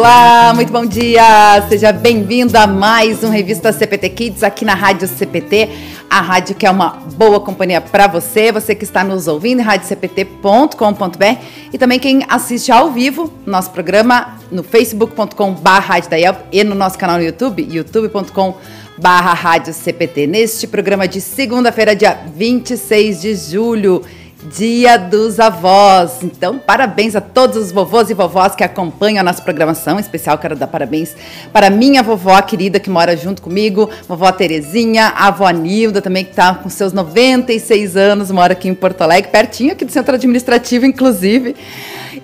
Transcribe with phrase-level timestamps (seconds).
[0.00, 1.60] Olá, muito bom dia!
[1.68, 5.68] Seja bem-vindo a mais um Revista CPT Kids aqui na Rádio CPT,
[6.08, 9.62] a rádio que é uma boa companhia para você, você que está nos ouvindo em
[9.62, 11.24] radiocpt.com.br
[11.70, 17.22] e também quem assiste ao vivo nosso programa no facebook.com.br e no nosso canal no
[17.22, 18.54] YouTube, youtube.com.br
[19.02, 20.26] Rádio CPT.
[20.26, 24.02] Neste programa de segunda-feira, dia 26 de julho,
[24.42, 26.22] Dia dos Avós.
[26.22, 29.98] Então, parabéns a todos os vovôs e vovós que acompanham a nossa programação.
[29.98, 31.14] Em especial, quero dar parabéns
[31.52, 36.30] para minha vovó querida que mora junto comigo, vovó Terezinha, a avó Nilda também, que
[36.30, 40.86] está com seus 96 anos, mora aqui em Porto Alegre, pertinho aqui do centro administrativo,
[40.86, 41.54] inclusive.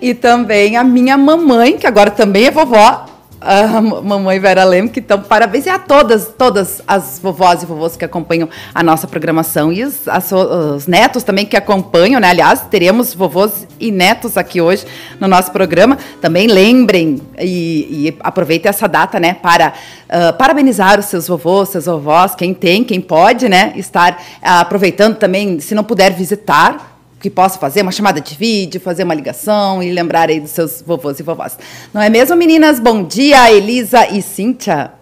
[0.01, 3.05] E também a minha mamãe, que agora também é vovó,
[3.47, 8.05] a mamãe Vera Leme, que estão parabéns a todas, todas as vovós e vovôs que
[8.05, 12.31] acompanham a nossa programação e os, as, os netos também que acompanham, né?
[12.31, 14.85] Aliás, teremos vovôs e netos aqui hoje
[15.21, 15.97] no nosso programa.
[16.21, 19.73] Também lembrem e, e aproveitem essa data, né, para
[20.09, 25.17] uh, parabenizar os seus vovôs, seus vovós, quem tem, quem pode, né, estar uh, aproveitando
[25.17, 29.83] também, se não puder visitar que possa fazer uma chamada de vídeo, fazer uma ligação
[29.83, 31.59] e lembrar aí dos seus vovôs e vovós.
[31.93, 32.79] Não é mesmo, meninas?
[32.79, 34.93] Bom dia, Elisa e Cíntia.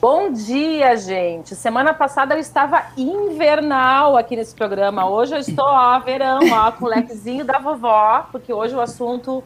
[0.00, 1.54] Bom dia, gente.
[1.54, 5.08] Semana passada eu estava invernal aqui nesse programa.
[5.08, 9.44] Hoje eu estou, ó, verão, ó, com o lequezinho da vovó, porque hoje o assunto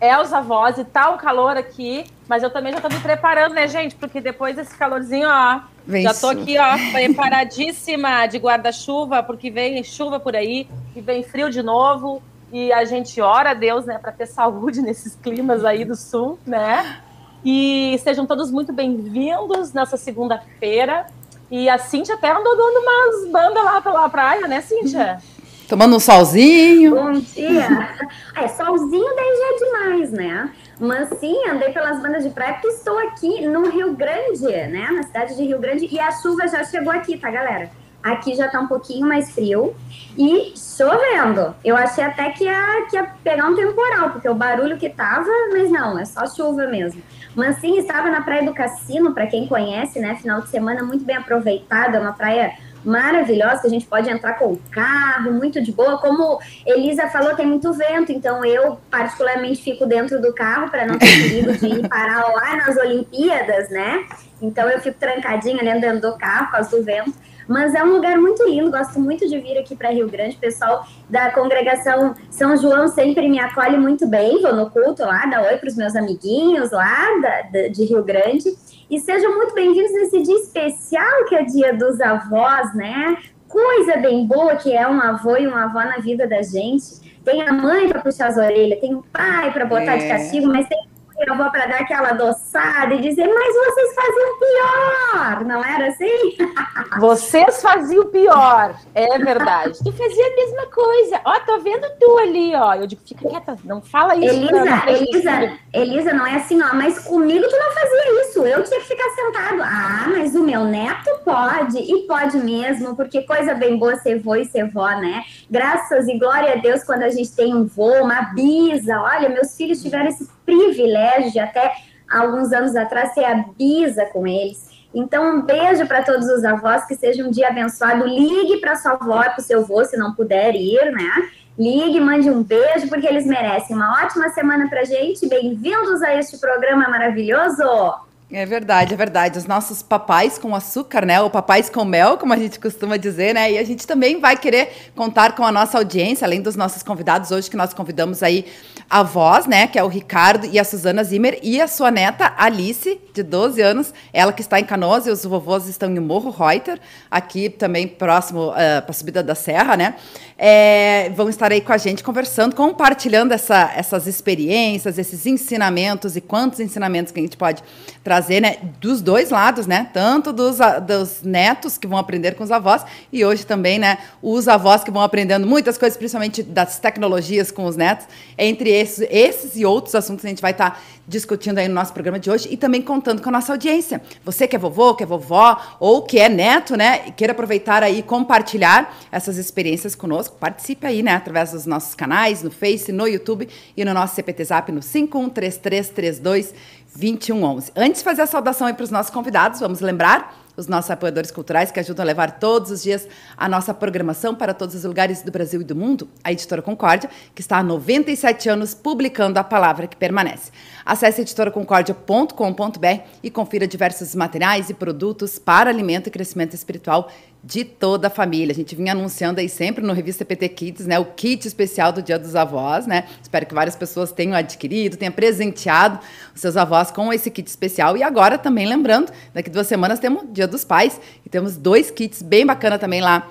[0.00, 3.54] é os avós e tá um calor aqui, mas eu também já tô me preparando,
[3.54, 3.96] né, gente?
[3.96, 9.82] Porque depois desse calorzinho, ó, vem já tô aqui, ó, preparadíssima de guarda-chuva, porque vem
[9.82, 12.22] chuva por aí e vem frio de novo.
[12.52, 16.38] E a gente ora a Deus, né, para ter saúde nesses climas aí do sul,
[16.46, 17.00] né?
[17.44, 21.06] E sejam todos muito bem-vindos nessa segunda-feira.
[21.50, 25.18] E a Cintia até andou dando umas bandas lá pela praia, né, Cintia?
[25.68, 26.94] Tomando um solzinho.
[26.94, 27.90] Bom dia.
[28.34, 30.50] É, solzinho daí já é demais, né?
[30.80, 34.88] Mas sim, andei pelas bandas de praia porque estou aqui no Rio Grande, né?
[34.92, 35.86] Na cidade de Rio Grande.
[35.90, 37.70] E a chuva já chegou aqui, tá, galera?
[38.02, 39.74] Aqui já tá um pouquinho mais frio
[40.16, 41.54] e chovendo.
[41.62, 45.28] Eu achei até que ia, que ia pegar um temporal, porque o barulho que tava,
[45.52, 47.02] mas não, é só chuva mesmo.
[47.34, 50.16] Mas sim, estava na Praia do Cassino, para quem conhece, né?
[50.16, 52.52] Final de semana muito bem aproveitado, é uma praia
[52.84, 55.98] maravilhosa, que a gente pode entrar com o carro, muito de boa.
[55.98, 60.98] Como Elisa falou, tem muito vento, então eu particularmente fico dentro do carro para não
[60.98, 64.06] ter perigo de ir parar lá nas Olimpíadas, né?
[64.40, 67.14] Então eu fico trancadinha dentro do carro por causa do vento.
[67.48, 70.36] Mas é um lugar muito lindo, gosto muito de vir aqui para Rio Grande.
[70.36, 74.42] O pessoal da congregação São João sempre me acolhe muito bem.
[74.42, 78.54] Vou no culto lá, dá oi para os meus amiguinhos lá da, de Rio Grande.
[78.90, 83.16] E sejam muito bem-vindos nesse dia especial que é dia dos avós, né?
[83.48, 87.18] Coisa bem boa que é um avô e uma avó na vida da gente.
[87.24, 89.98] Tem a mãe para puxar as orelhas, tem o pai para botar é.
[89.98, 90.78] de castigo, mas tem
[91.26, 96.36] eu vou para dar aquela adoçada e dizer, mas vocês faziam pior, não era assim?
[96.98, 99.78] Vocês faziam pior, é verdade.
[99.78, 101.20] tu fazia a mesma coisa.
[101.24, 102.74] Ó, tô vendo tu ali, ó.
[102.74, 104.34] Eu digo, fica quieta, não fala isso.
[104.34, 108.44] Elisa, não, Elisa, Elisa, não é assim, ó, mas comigo tu não fazia isso.
[108.44, 109.62] Eu tinha que ficar sentado.
[109.62, 114.34] Ah, mas o meu neto pode, e pode mesmo, porque coisa bem boa ser vô
[114.34, 115.24] e ser vó, né?
[115.50, 119.00] Graças e glória a Deus quando a gente tem um vô, uma bisa.
[119.00, 121.70] Olha, meus filhos tiveram esse privilégio de até
[122.10, 124.66] alguns anos atrás ser a bisa com eles.
[124.94, 128.06] Então, um beijo para todos os avós, que seja um dia abençoado.
[128.06, 131.28] Ligue para sua avó e para o seu avô, se não puder ir, né?
[131.58, 133.76] Ligue, mande um beijo, porque eles merecem.
[133.76, 135.28] Uma ótima semana para gente.
[135.28, 138.07] Bem-vindos a este programa maravilhoso.
[138.30, 139.38] É verdade, é verdade.
[139.38, 141.18] Os nossos papais com açúcar, né?
[141.18, 143.52] Ou papais com mel, como a gente costuma dizer, né?
[143.52, 147.30] E a gente também vai querer contar com a nossa audiência, além dos nossos convidados
[147.30, 148.44] hoje, que nós convidamos aí
[148.90, 149.66] a voz, né?
[149.66, 153.62] Que é o Ricardo e a Suzana Zimmer, e a sua neta Alice, de 12
[153.62, 156.78] anos, ela que está em Canoas e os vovôs estão em Morro Reuter,
[157.10, 159.94] aqui também próximo uh, para a subida da serra, né?
[160.40, 166.20] É, vão estar aí com a gente conversando, compartilhando essa, essas experiências, esses ensinamentos e
[166.20, 167.60] quantos ensinamentos que a gente pode
[168.04, 168.58] trazer, né?
[168.80, 169.88] Dos dois lados, né?
[169.92, 173.98] Tanto dos, dos netos que vão aprender com os avós e hoje também, né?
[174.22, 178.06] Os avós que vão aprendendo muitas coisas, principalmente das tecnologias com os netos.
[178.36, 182.18] Entre esses, esses e outros assuntos a gente vai estar discutindo aí no nosso programa
[182.18, 184.02] de hoje e também contando com a nossa audiência.
[184.24, 187.04] Você que é vovô, que é vovó ou que é neto, né?
[187.06, 191.94] E queira aproveitar aí e compartilhar essas experiências conosco, participe aí, né, através dos nossos
[191.94, 196.54] canais, no Face, no YouTube e no nosso CPT Zap no 513332
[196.94, 197.72] 2111.
[197.76, 201.30] Antes de fazer a saudação aí para os nossos convidados, vamos lembrar os nossos apoiadores
[201.30, 203.06] culturais que ajudam a levar todos os dias
[203.36, 207.08] a nossa programação para todos os lugares do Brasil e do mundo, a Editora Concórdia,
[207.32, 210.50] que está há 97 anos publicando a palavra que permanece.
[210.84, 217.08] Acesse editoraconcordia.com.br e confira diversos materiais e produtos para alimento e crescimento espiritual
[217.48, 218.52] de toda a família.
[218.52, 222.02] A gente vinha anunciando aí sempre no Revista PT Kids, né, o kit especial do
[222.02, 223.04] Dia dos Avós, né?
[223.22, 225.98] Espero que várias pessoas tenham adquirido, tenham presenteado
[226.34, 227.96] os seus avós com esse kit especial.
[227.96, 232.20] E agora também lembrando, daqui duas semanas temos Dia dos Pais e temos dois kits
[232.20, 233.26] bem bacana também lá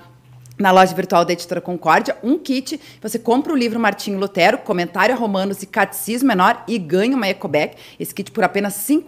[0.58, 2.80] na loja virtual da Editora Concórdia, um kit.
[3.02, 7.28] Você compra o livro Martinho Lutero, Comentário a Romanos e Catecismo Menor e ganha uma
[7.28, 9.04] Ecobag, esse kit por apenas R$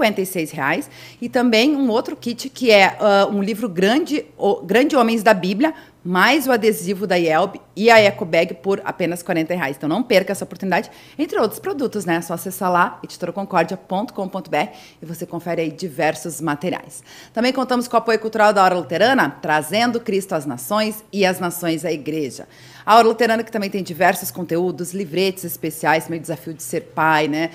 [0.54, 0.90] reais
[1.22, 5.34] E também um outro kit que é uh, um livro grande, o, Grande Homens da
[5.34, 5.74] Bíblia,
[6.04, 9.78] mais o adesivo da Yelp e a EcoBag por apenas 40 reais.
[9.78, 12.16] Então não perca essa oportunidade, entre outros produtos, né?
[12.16, 14.58] É só acessar lá, editoraconcordia.com.br
[15.02, 17.04] e você confere aí diversos materiais.
[17.34, 21.40] Também contamos com o apoio cultural da Hora Luterana, trazendo Cristo às nações e as
[21.40, 22.48] nações à igreja.
[22.90, 27.28] A Hora Luterana que também tem diversos conteúdos, livretes especiais, meio desafio de ser pai,
[27.28, 27.52] né?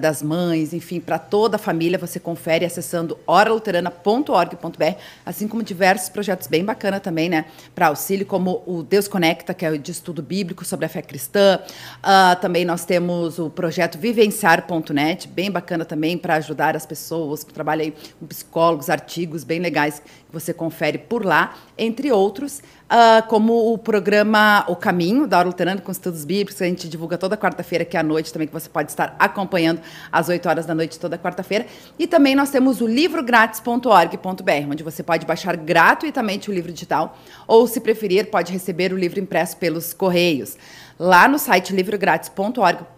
[0.00, 6.48] Das mães, enfim, para toda a família, você confere acessando oraluterana.org.br, assim como diversos projetos
[6.48, 7.44] bem bacana também, né?
[7.76, 11.60] para auxílio, como o Deus Conecta, que é de estudo bíblico sobre a fé cristã.
[11.98, 17.54] Uh, também nós temos o projeto vivenciar.net, bem bacana também para ajudar as pessoas, que
[17.54, 20.02] trabalham aí com psicólogos, artigos bem legais
[20.38, 22.60] você confere por lá, entre outros.
[22.86, 26.88] Uh, como o programa O Caminho, da Hora Luterana com Estudos Bíblicos, que a gente
[26.88, 29.80] divulga toda quarta-feira aqui à noite, também que você pode estar acompanhando
[30.12, 31.66] às 8 horas da noite toda quarta-feira.
[31.98, 37.66] E também nós temos o livrográtis.org.br, onde você pode baixar gratuitamente o livro digital, ou,
[37.66, 40.56] se preferir, pode receber o livro impresso pelos correios.
[40.98, 42.95] Lá no site livrográtis.org.br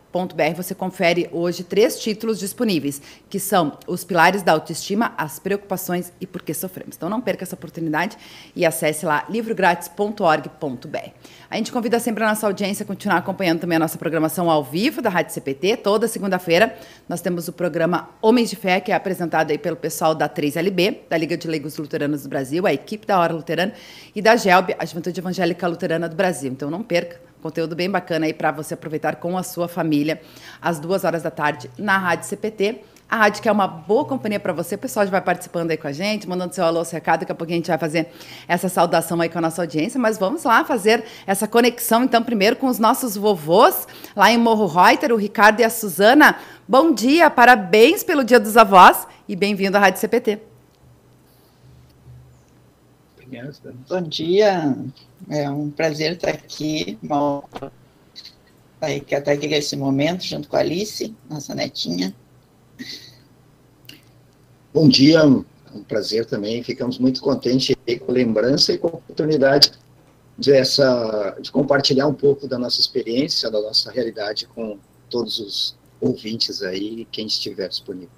[0.56, 6.26] você confere hoje três títulos disponíveis, que são Os Pilares da Autoestima, As Preocupações e
[6.26, 6.96] Por que Sofremos.
[6.96, 8.16] Então não perca essa oportunidade
[8.56, 11.10] e acesse lá livrográtis.org.br.
[11.50, 14.64] A gente convida sempre a nossa audiência a continuar acompanhando também a nossa programação ao
[14.64, 15.78] vivo da Rádio CPT.
[15.78, 16.76] Toda segunda-feira
[17.08, 21.00] nós temos o programa Homens de Fé, que é apresentado aí pelo pessoal da 3LB,
[21.08, 23.72] da Liga de Leigos Luteranos do Brasil, a equipe da Hora Luterana,
[24.14, 26.50] e da GELB, a Juventude Evangélica Luterana do Brasil.
[26.50, 30.20] Então não perca Conteúdo bem bacana aí para você aproveitar com a sua família
[30.60, 32.82] às duas horas da tarde na Rádio CPT.
[33.10, 34.74] A rádio que é uma boa companhia para você.
[34.74, 37.20] O pessoal já vai participando aí com a gente, mandando seu alô, seu recado.
[37.20, 38.08] Daqui a pouquinho a gente vai fazer
[38.46, 39.98] essa saudação aí com a nossa audiência.
[39.98, 44.66] Mas vamos lá fazer essa conexão, então, primeiro com os nossos vovôs lá em Morro
[44.66, 46.36] Reuter, o Ricardo e a Suzana.
[46.68, 50.47] Bom dia, parabéns pelo Dia dos Avós e bem-vindo à Rádio CPT.
[53.88, 54.74] Bom dia,
[55.28, 57.44] é um prazer estar aqui, uma
[58.80, 62.14] aí que até aqui nesse momento, junto com a Alice, nossa netinha.
[64.72, 65.44] Bom dia, um
[65.86, 69.72] prazer também, ficamos muito contentes com a lembrança e com a oportunidade
[70.38, 74.78] de, essa, de compartilhar um pouco da nossa experiência, da nossa realidade com
[75.10, 78.08] todos os ouvintes aí, quem estiver disponível.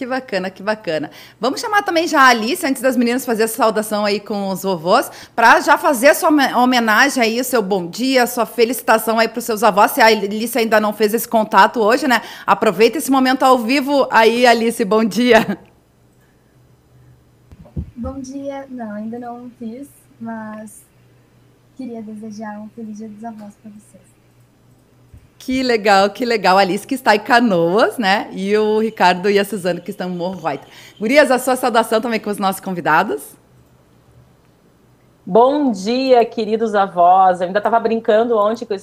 [0.00, 1.10] Que bacana, que bacana.
[1.38, 4.62] Vamos chamar também já a Alice, antes das meninas fazer essa saudação aí com os
[4.62, 9.18] vovôs, para já fazer a sua homenagem aí, o seu bom dia, a sua felicitação
[9.18, 9.90] aí para os seus avós.
[9.90, 12.22] Se a Alice ainda não fez esse contato hoje, né?
[12.46, 15.58] Aproveita esse momento ao vivo aí, Alice, bom dia.
[17.94, 18.66] Bom dia.
[18.70, 19.86] Não, ainda não fiz,
[20.18, 20.82] mas
[21.76, 24.09] queria desejar um feliz dia dos avós para vocês.
[25.50, 26.58] Que legal, que legal.
[26.58, 28.28] Alice que está em Canoas, né?
[28.30, 30.64] E o Ricardo e a Suzana que estão em Morro White.
[30.96, 33.36] Gurias, a sua saudação também com os nossos convidados.
[35.26, 37.40] Bom dia, queridos avós.
[37.40, 38.76] Eu ainda estava brincando ontem com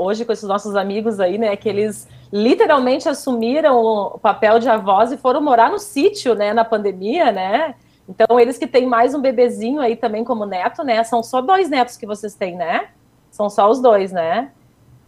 [0.00, 1.56] hoje com esses nossos amigos aí, né?
[1.56, 6.54] Que eles literalmente assumiram o papel de avós e foram morar no sítio, né?
[6.54, 7.74] Na pandemia, né?
[8.08, 11.02] Então, eles que têm mais um bebezinho aí também como neto, né?
[11.02, 12.90] São só dois netos que vocês têm, né?
[13.28, 14.52] São só os dois, né?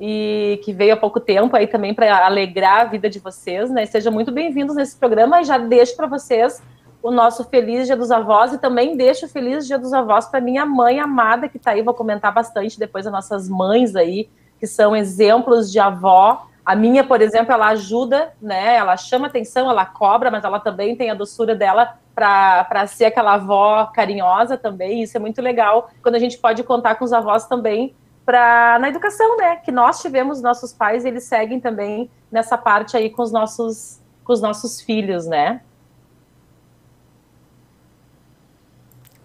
[0.06, 3.86] E que veio há pouco tempo aí também para alegrar a vida de vocês, né?
[3.86, 6.62] Sejam muito bem-vindos nesse programa e já deixo para vocês
[7.02, 10.42] o nosso Feliz Dia dos Avós e também deixo o Feliz Dia dos Avós para
[10.42, 14.28] minha mãe amada que está aí, vou comentar bastante depois as nossas mães aí,
[14.60, 16.48] que são exemplos de avó.
[16.66, 18.76] A minha, por exemplo, ela ajuda, né?
[18.76, 23.34] Ela chama atenção, ela cobra, mas ela também tem a doçura dela para ser aquela
[23.34, 25.02] avó carinhosa também.
[25.02, 27.94] Isso é muito legal quando a gente pode contar com os avós também
[28.24, 29.56] para na educação, né?
[29.56, 34.32] Que nós tivemos nossos pais, eles seguem também nessa parte aí com os nossos com
[34.32, 35.60] os nossos filhos, né?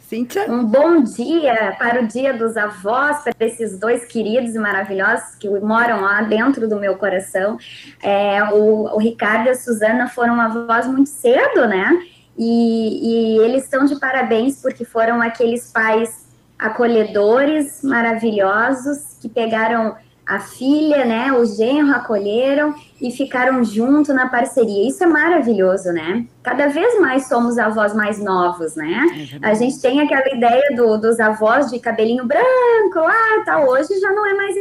[0.10, 0.51] Cíntia?
[0.51, 5.48] Um bom dia para o Dia dos Avós, para esses dois queridos e maravilhosos que
[5.48, 7.60] moram lá dentro do meu coração.
[8.01, 11.91] É, o, o Ricardo e a Suzana foram avós muito cedo, né?
[12.36, 16.28] E, e eles estão de parabéns porque foram aqueles pais
[16.59, 19.95] acolhedores maravilhosos que pegaram
[20.27, 24.87] a filha, né, o genro acolheram e ficaram junto na parceria.
[24.87, 26.27] Isso é maravilhoso, né?
[26.43, 29.07] Cada vez mais somos avós mais novos, né?
[29.41, 33.99] É a gente tem aquela ideia do, dos avós de cabelinho branco, ah, tá, hoje
[33.99, 34.55] já não é mais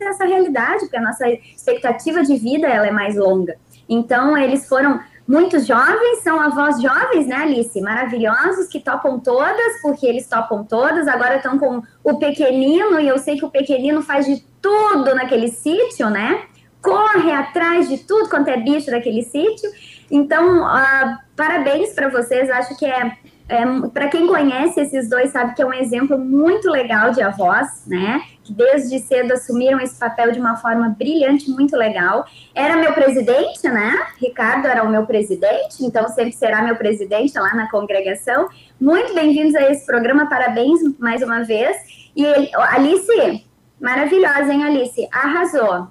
[0.00, 3.54] essa realidade, porque a nossa expectativa de vida ela é mais longa.
[3.88, 7.80] Então, eles foram muito jovens, são avós jovens, né, Alice?
[7.80, 11.06] Maravilhosos, que topam todas, porque eles topam todas.
[11.06, 15.48] Agora estão com o pequenino, e eu sei que o pequenino faz de tudo naquele
[15.48, 16.42] sítio, né?
[16.82, 19.70] Corre atrás de tudo quanto é bicho daquele sítio.
[20.10, 22.50] Então, uh, parabéns para vocês.
[22.50, 23.16] Acho que é
[23.48, 27.84] é, para quem conhece esses dois, sabe que é um exemplo muito legal de avós,
[27.86, 28.22] né?
[28.42, 32.24] Que desde cedo assumiram esse papel de uma forma brilhante, muito legal.
[32.54, 34.06] Era meu presidente, né?
[34.18, 38.48] Ricardo era o meu presidente, então sempre será meu presidente lá na congregação.
[38.80, 41.76] Muito bem-vindos a esse programa, parabéns mais uma vez.
[42.14, 43.44] E ele, Alice,
[43.80, 45.08] maravilhosa, hein, Alice?
[45.12, 45.88] Arrasou.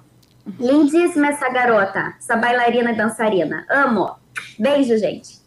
[0.58, 3.64] Lindíssima essa garota, essa bailarina e dançarina.
[3.70, 4.16] Amo.
[4.58, 5.41] Beijo, gente.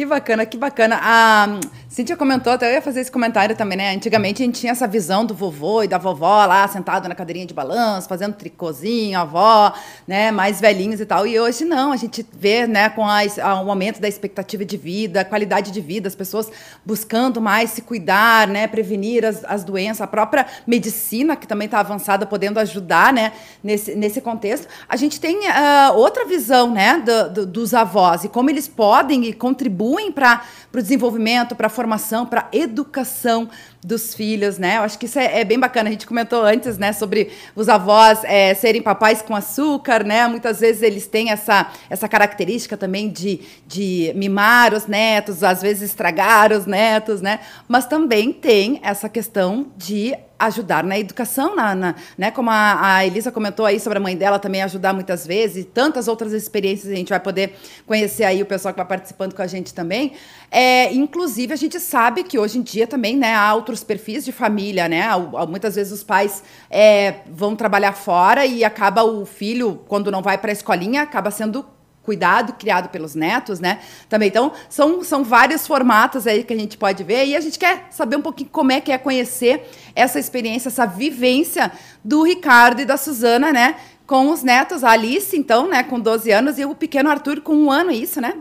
[0.00, 0.98] Que bacana, que bacana.
[0.98, 3.92] A Cintia comentou, até eu ia fazer esse comentário também, né?
[3.92, 7.44] Antigamente a gente tinha essa visão do vovô e da vovó lá, sentado na cadeirinha
[7.44, 9.74] de balanço, fazendo tricôzinho, avó,
[10.06, 10.30] né?
[10.30, 11.26] Mais velhinhos e tal.
[11.26, 14.76] E hoje não, a gente vê, né, com a, a, o aumento da expectativa de
[14.76, 16.48] vida, qualidade de vida, as pessoas
[16.86, 18.68] buscando mais se cuidar, né?
[18.68, 23.32] Prevenir as, as doenças, a própria medicina, que também está avançada, podendo ajudar, né?
[23.64, 24.68] Nesse, nesse contexto.
[24.88, 27.02] A gente tem uh, outra visão, né?
[27.04, 31.79] Do, do, dos avós e como eles podem e contribuem para o desenvolvimento, para a
[31.80, 33.48] formação, para educação
[33.82, 34.76] dos filhos, né?
[34.76, 35.88] Eu acho que isso é, é, bem bacana.
[35.88, 40.28] A gente comentou antes, né, sobre os avós é, serem papais com açúcar, né?
[40.28, 45.88] Muitas vezes eles têm essa, essa característica também de, de mimar os netos, às vezes
[45.88, 47.40] estragar os netos, né?
[47.66, 52.30] Mas também tem essa questão de ajudar na educação, na, na né?
[52.30, 55.64] Como a, a, Elisa comentou aí sobre a mãe dela também ajudar muitas vezes, e
[55.64, 57.54] tantas outras experiências a gente vai poder
[57.86, 60.12] conhecer aí o pessoal que vai participando com a gente também.
[60.50, 64.32] É, inclusive, a gente sabe que hoje em dia também, né, há outros perfis de
[64.32, 65.08] família, né?
[65.48, 70.38] Muitas vezes os pais é, vão trabalhar fora e acaba o filho, quando não vai
[70.38, 71.64] para a escolinha, acaba sendo
[72.10, 73.78] cuidado, criado pelos netos, né?
[74.08, 74.28] Também.
[74.28, 77.24] Então, são, são vários formatos aí que a gente pode ver.
[77.26, 80.86] E a gente quer saber um pouquinho como é que é conhecer essa experiência, essa
[80.86, 81.70] vivência
[82.02, 83.76] do Ricardo e da Suzana, né?
[84.08, 87.54] Com os netos, a Alice, então, né, com 12 anos, e o pequeno Arthur com
[87.54, 88.34] um ano, isso, né?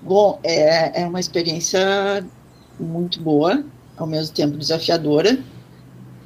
[0.00, 2.26] Bom, é, é uma experiência
[2.80, 3.62] muito boa,
[3.98, 5.38] ao mesmo tempo desafiadora,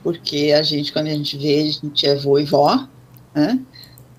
[0.09, 2.89] porque a gente, quando a gente vê, a gente é vô e vó,
[3.35, 3.63] né?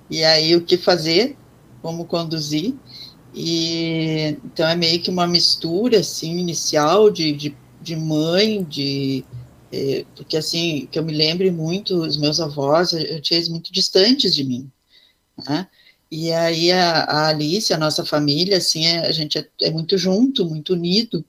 [0.07, 1.35] E aí o que fazer,
[1.81, 2.75] como conduzir,
[3.33, 9.25] e então é meio que uma mistura, assim, inicial de, de, de mãe, de...
[9.71, 13.73] É, porque, assim, que eu me lembre muito, os meus avós, eu tinha eles muito
[13.73, 14.69] distantes de mim,
[15.47, 15.67] né?
[16.11, 19.97] E aí a, a Alice, a nossa família, assim, é, a gente é, é, muito
[19.97, 21.25] junto, muito unido,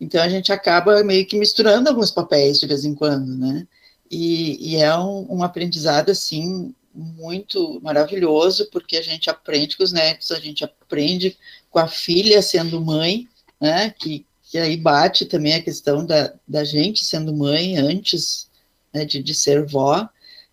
[0.00, 3.64] então a gente acaba meio que misturando alguns papéis de vez em quando, né?
[4.12, 9.90] E, e é um, um, aprendizado, assim, muito maravilhoso, porque a gente aprende com os
[9.90, 11.38] netos, a gente aprende
[11.70, 13.26] com a filha sendo mãe,
[13.58, 13.88] né?
[13.88, 18.50] Que, que aí bate também a questão da, da gente sendo mãe antes
[18.92, 20.06] né, de, de ser vó.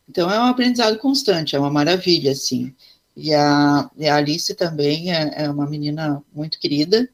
[0.08, 2.74] Então é um aprendizado constante, é uma maravilha, assim.
[3.14, 7.10] E a, e a Alice também é, é, uma menina muito querida,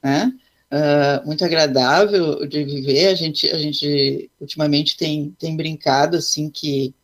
[0.00, 0.32] né?
[0.70, 3.06] Uh, muito agradável de viver.
[3.06, 6.94] A gente, a gente ultimamente tem, tem brincado assim que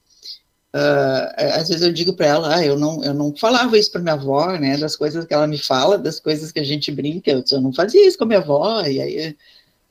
[0.74, 4.02] uh, às vezes eu digo para ela, ah, eu não, eu não falava isso para
[4.02, 4.76] minha avó, né?
[4.76, 7.72] Das coisas que ela me fala, das coisas que a gente brinca, eu, eu não
[7.72, 8.82] fazia isso com a minha avó.
[8.82, 9.36] E aí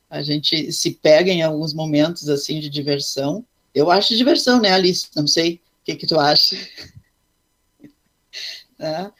[0.08, 3.44] a gente se pega em alguns momentos assim de diversão.
[3.74, 5.08] Eu acho diversão, né, Alice?
[5.16, 6.56] Não sei o que, que tu acha
[8.78, 9.12] né?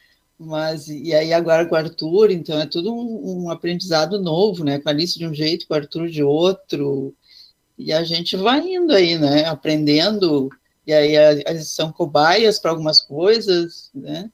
[0.44, 4.78] Mas, e aí agora com o Arthur, então é tudo um, um aprendizado novo, né?
[4.78, 7.14] Com a Alice de um jeito, com o Arthur de outro,
[7.78, 9.44] e a gente vai indo aí, né?
[9.46, 10.48] Aprendendo,
[10.86, 14.30] e aí eles são cobaias para algumas coisas, né?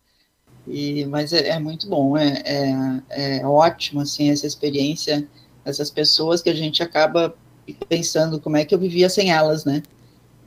[0.67, 5.27] E, mas é, é muito bom, é, é, é, ótimo, assim, essa experiência,
[5.65, 7.35] essas pessoas que a gente acaba
[7.89, 9.83] pensando como é que eu vivia sem elas, né?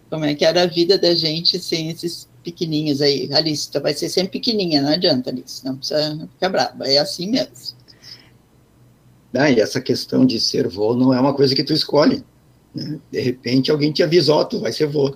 [0.09, 3.29] Como é que era a vida da gente sem esses pequenininhos aí.
[3.33, 7.29] Alice, tu vai ser sempre pequenininha, não adianta, Alice, não precisa ficar brava, é assim
[7.29, 7.75] mesmo.
[9.35, 12.23] Ah, e essa questão de ser vô não é uma coisa que tu escolhe.
[12.73, 12.99] Né?
[13.11, 15.15] De repente alguém te avisou, tu vai ser vô.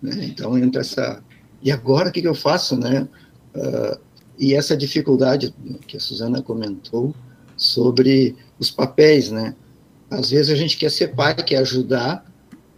[0.00, 0.24] Né?
[0.24, 1.22] Então entra essa.
[1.62, 3.08] E agora o que, que eu faço, né?
[3.54, 4.00] Uh,
[4.36, 5.54] e essa dificuldade
[5.86, 7.14] que a Suzana comentou
[7.56, 9.54] sobre os papéis, né?
[10.10, 12.24] Às vezes a gente quer ser pai, quer ajudar,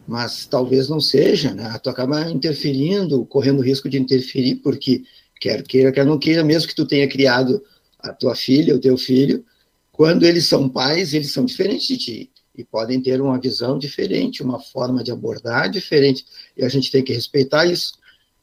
[0.07, 1.79] mas talvez não seja, né?
[1.83, 5.03] Tu acaba interferindo, correndo risco de interferir, porque
[5.41, 7.63] quer queira, quer não queira, mesmo que tu tenha criado
[7.99, 9.45] a tua filha, o teu filho,
[9.93, 14.43] quando eles são pais, eles são diferentes de ti e podem ter uma visão diferente,
[14.43, 16.25] uma forma de abordar diferente,
[16.57, 17.95] e a gente tem que respeitar isso.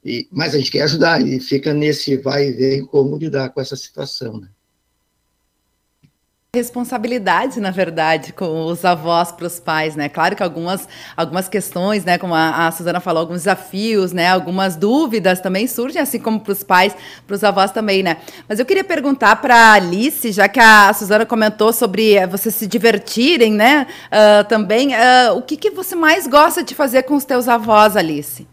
[0.03, 3.61] E, mas a gente quer ajudar e fica nesse vai e vem como lidar com
[3.61, 4.49] essa situação, né?
[6.53, 10.09] Responsabilidade, na verdade, com os avós para os pais, né?
[10.09, 14.75] Claro que algumas, algumas questões, né, como a, a Suzana falou, alguns desafios, né, algumas
[14.75, 16.93] dúvidas também surgem, assim como para os pais,
[17.25, 18.17] para os avós também, né?
[18.49, 22.67] Mas eu queria perguntar para Alice, já que a Suzana comentou sobre eh, vocês se
[22.67, 27.23] divertirem, né, uh, também, uh, o que, que você mais gosta de fazer com os
[27.23, 28.45] teus avós, Alice?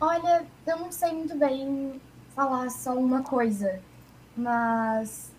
[0.00, 2.00] Olha, eu não sei muito bem
[2.34, 3.80] falar só uma coisa,
[4.36, 5.30] mas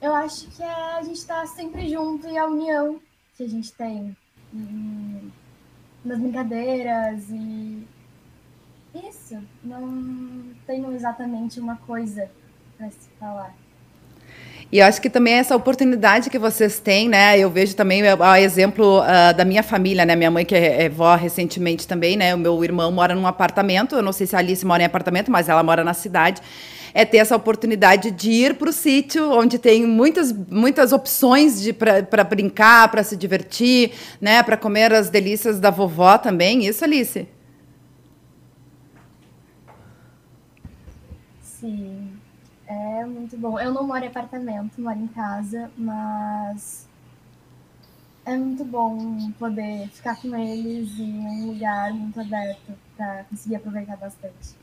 [0.00, 3.00] eu acho que é a gente estar tá sempre junto e a união
[3.36, 4.16] que a gente tem
[6.04, 7.86] nas brincadeiras e
[8.94, 12.30] isso, não tenho exatamente uma coisa
[12.78, 13.54] para se falar.
[14.70, 17.38] E acho que também essa oportunidade que vocês têm, né?
[17.38, 20.16] Eu vejo também o exemplo uh, da minha família, né?
[20.16, 22.34] Minha mãe, que é, é vó recentemente também, né?
[22.34, 23.94] O meu irmão mora num apartamento.
[23.94, 26.42] Eu não sei se a Alice mora em apartamento, mas ela mora na cidade.
[26.92, 31.62] É ter essa oportunidade de ir para o sítio, onde tem muitas, muitas opções
[32.10, 34.42] para brincar, para se divertir, né?
[34.42, 36.66] Para comer as delícias da vovó também.
[36.66, 37.28] Isso, Alice?
[41.40, 41.95] Sim.
[42.96, 43.60] É muito bom.
[43.60, 46.88] Eu não moro em apartamento, moro em casa, mas
[48.24, 53.98] é muito bom poder ficar com eles em um lugar muito aberto para conseguir aproveitar
[53.98, 54.56] bastante.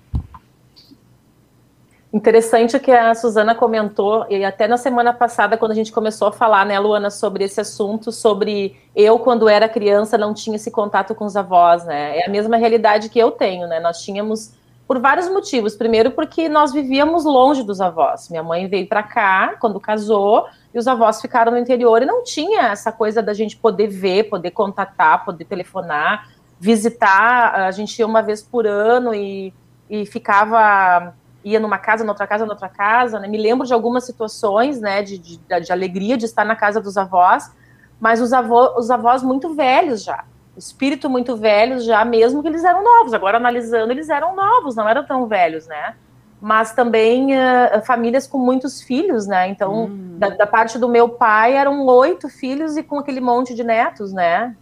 [2.12, 6.32] Interessante que a Suzana comentou, e até na semana passada, quando a gente começou a
[6.32, 11.14] falar, né, Luana, sobre esse assunto, sobre eu, quando era criança, não tinha esse contato
[11.14, 12.18] com os avós, né?
[12.18, 13.80] É a mesma realidade que eu tenho, né?
[13.80, 14.54] Nós tínhamos
[14.88, 15.76] por vários motivos.
[15.76, 18.30] Primeiro, porque nós vivíamos longe dos avós.
[18.30, 22.24] Minha mãe veio para cá quando casou e os avós ficaram no interior e não
[22.24, 27.56] tinha essa coisa da gente poder ver, poder contatar, poder telefonar, visitar.
[27.56, 29.54] A gente ia uma vez por ano e,
[29.90, 31.14] e ficava
[31.46, 33.20] ia numa casa, noutra casa, noutra casa.
[33.20, 33.28] Né?
[33.28, 36.98] Me lembro de algumas situações, né, de, de, de alegria de estar na casa dos
[36.98, 37.52] avós,
[38.00, 40.24] mas os, avô, os avós muito velhos já
[40.58, 43.14] espírito muito velhos já, mesmo que eles eram novos.
[43.14, 45.96] Agora, analisando, eles eram novos, não eram tão velhos, né?
[46.40, 49.48] Mas também uh, famílias com muitos filhos, né?
[49.48, 50.18] Então, hum.
[50.18, 54.12] da, da, parte do meu pai, eram oito filhos e com aquele monte de netos,
[54.12, 54.56] né?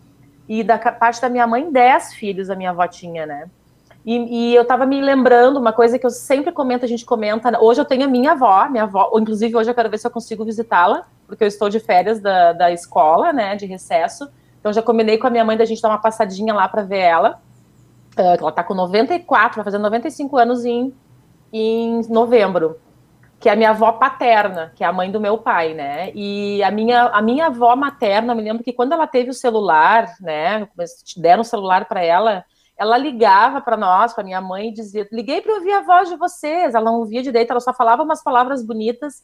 [0.47, 3.49] E da parte da minha mãe, dez filhos, a minha avó tinha, né?
[4.05, 7.59] E, e, eu tava me lembrando, uma coisa que eu sempre comento, a gente comenta.
[7.61, 10.11] Hoje eu tenho a minha avó, minha avó, inclusive hoje eu quero ver se eu
[10.11, 14.27] consigo visitá-la, porque eu estou de férias da, da escola, né, de recesso.
[14.61, 16.99] Então já combinei com a minha mãe da gente dar uma passadinha lá para ver
[16.99, 17.41] ela.
[18.15, 20.93] Uh, ela tá com 94, vai fazer 95 anos em,
[21.51, 22.79] em novembro.
[23.39, 26.11] Que é a minha avó paterna, que é a mãe do meu pai, né?
[26.13, 29.33] E a minha, a minha avó materna, eu me lembro que quando ela teve o
[29.33, 30.67] celular, né?
[31.17, 32.45] Deram o celular para ela,
[32.77, 36.17] ela ligava para nós, para minha mãe, e dizia: Liguei para ouvir a voz de
[36.17, 36.75] vocês.
[36.75, 39.23] Ela não ouvia direito, ela só falava umas palavras bonitas.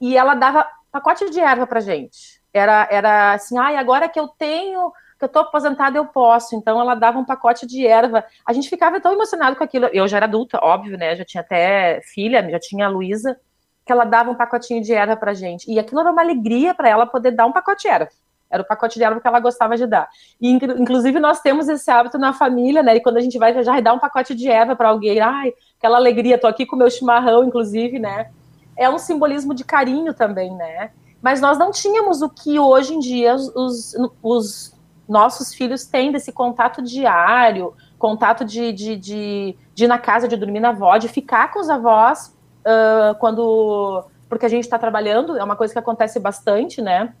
[0.00, 4.28] E ela dava pacote de erva para gente era, era assim, ai, agora que eu
[4.28, 6.54] tenho, que eu tô aposentada, eu posso.
[6.56, 8.24] Então ela dava um pacote de erva.
[8.44, 9.86] A gente ficava tão emocionado com aquilo.
[9.92, 11.14] Eu já era adulta, óbvio, né?
[11.16, 13.38] Já tinha até filha, já tinha a Luísa,
[13.86, 15.70] que ela dava um pacotinho de erva pra gente.
[15.70, 18.08] E aquilo era uma alegria para ela poder dar um pacote de erva.
[18.50, 20.08] Era o pacote de erva que ela gostava de dar.
[20.38, 22.96] E, inclusive, nós temos esse hábito na família, né?
[22.96, 25.54] E quando a gente vai viajar e dá um pacote de erva para alguém, ai,
[25.78, 28.30] aquela alegria, tô aqui com o meu chimarrão, inclusive, né?
[28.76, 30.90] É um simbolismo de carinho também, né?
[31.22, 34.74] Mas nós não tínhamos o que hoje em dia os, os
[35.08, 40.36] nossos filhos têm desse contato diário, contato de, de, de, de, ir na casa, de
[40.36, 44.04] dormir na avó, de ficar com os avós uh, quando.
[44.28, 47.14] Porque a gente está trabalhando, é uma coisa que acontece bastante, né?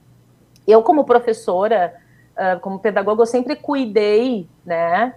[0.66, 1.94] Eu, como professora,
[2.32, 5.14] uh, como pedagoga, eu sempre cuidei, né?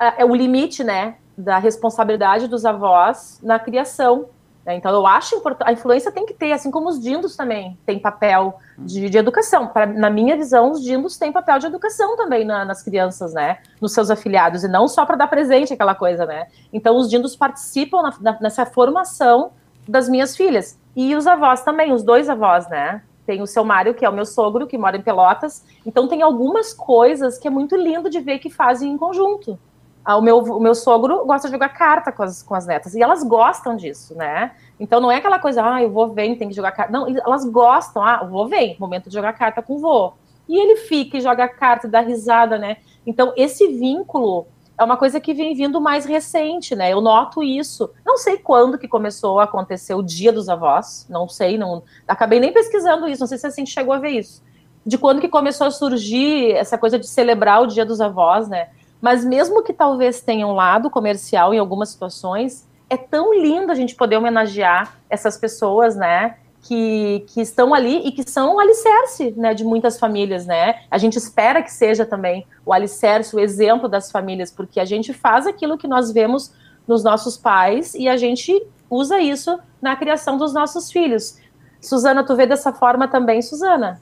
[0.00, 1.16] Uh, é o limite, né?
[1.36, 4.30] Da responsabilidade dos avós na criação?
[4.74, 5.68] Então, eu acho importante.
[5.68, 9.68] A influência tem que ter, assim como os dindos também têm papel de, de educação.
[9.68, 13.58] Pra, na minha visão, os dindos têm papel de educação também na, nas crianças, né?
[13.80, 16.48] Nos seus afiliados, e não só para dar presente aquela coisa, né?
[16.72, 19.52] Então, os dindos participam na, na, nessa formação
[19.86, 20.78] das minhas filhas.
[20.96, 23.02] E os avós também, os dois avós, né?
[23.24, 25.64] Tem o seu Mário, que é o meu sogro, que mora em Pelotas.
[25.84, 29.58] Então, tem algumas coisas que é muito lindo de ver que fazem em conjunto.
[30.06, 32.94] Ah, o meu, o meu sogro gosta de jogar carta com as, com as netas,
[32.94, 34.52] e elas gostam disso, né?
[34.78, 36.92] Então não é aquela coisa, ah, eu vou ver, tem que jogar carta.
[36.92, 40.12] Não, elas gostam, ah, eu vou ver, momento de jogar carta com o vô.
[40.48, 42.76] E ele fica e joga carta, dá risada, né?
[43.04, 44.46] Então esse vínculo
[44.78, 46.92] é uma coisa que vem vindo mais recente, né?
[46.92, 47.90] Eu noto isso.
[48.04, 52.38] Não sei quando que começou a acontecer o Dia dos Avós, não sei, não acabei
[52.38, 54.40] nem pesquisando isso, não sei se a gente chegou a ver isso.
[54.84, 58.68] De quando que começou a surgir essa coisa de celebrar o Dia dos Avós, né?
[59.00, 63.74] Mas mesmo que talvez tenha um lado comercial em algumas situações, é tão lindo a
[63.74, 66.36] gente poder homenagear essas pessoas, né?
[66.62, 70.80] Que, que estão ali e que são o alicerce né, de muitas famílias, né?
[70.90, 75.12] A gente espera que seja também o alicerce, o exemplo das famílias, porque a gente
[75.12, 76.52] faz aquilo que nós vemos
[76.86, 81.38] nos nossos pais e a gente usa isso na criação dos nossos filhos.
[81.80, 84.00] Suzana, tu vê dessa forma também, Suzana?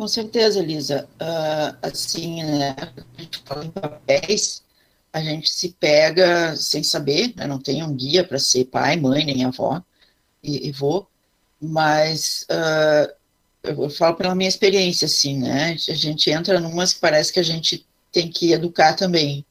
[0.00, 1.06] Com certeza, Elisa.
[1.20, 2.74] Uh, assim, né,
[3.18, 4.62] a gente fala em papéis,
[5.12, 9.26] a gente se pega sem saber, né, não tem um guia para ser pai, mãe,
[9.26, 9.84] nem avó
[10.42, 11.06] e, e vô,
[11.60, 13.12] mas uh,
[13.62, 17.44] eu falo pela minha experiência, assim, né, a gente entra numas que parece que a
[17.44, 19.44] gente tem que educar também.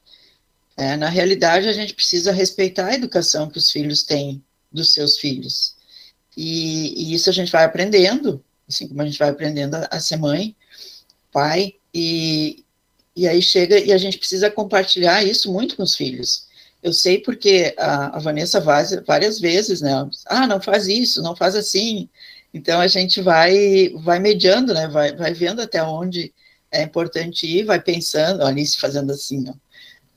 [0.76, 5.16] É, na realidade, a gente precisa respeitar a educação que os filhos têm dos seus
[5.20, 5.76] filhos.
[6.36, 10.00] E, e isso a gente vai aprendendo, assim como a gente vai aprendendo a, a
[10.00, 10.56] ser mãe,
[11.32, 12.64] pai, e,
[13.16, 16.48] e aí chega e a gente precisa compartilhar isso muito com os filhos.
[16.82, 19.92] Eu sei porque a, a Vanessa Vaz, várias vezes, né?
[20.28, 22.08] Ah, não faz isso, não faz assim.
[22.54, 24.88] Então a gente vai vai mediando, né?
[24.88, 26.34] Vai, vai vendo até onde
[26.72, 29.54] é importante ir, vai pensando, olha isso fazendo assim, ó.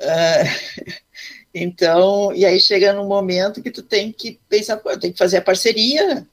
[0.03, 0.93] Uh,
[1.55, 5.43] então, e aí chega num momento que tu tem que pensar, tem que fazer a
[5.43, 6.27] parceria,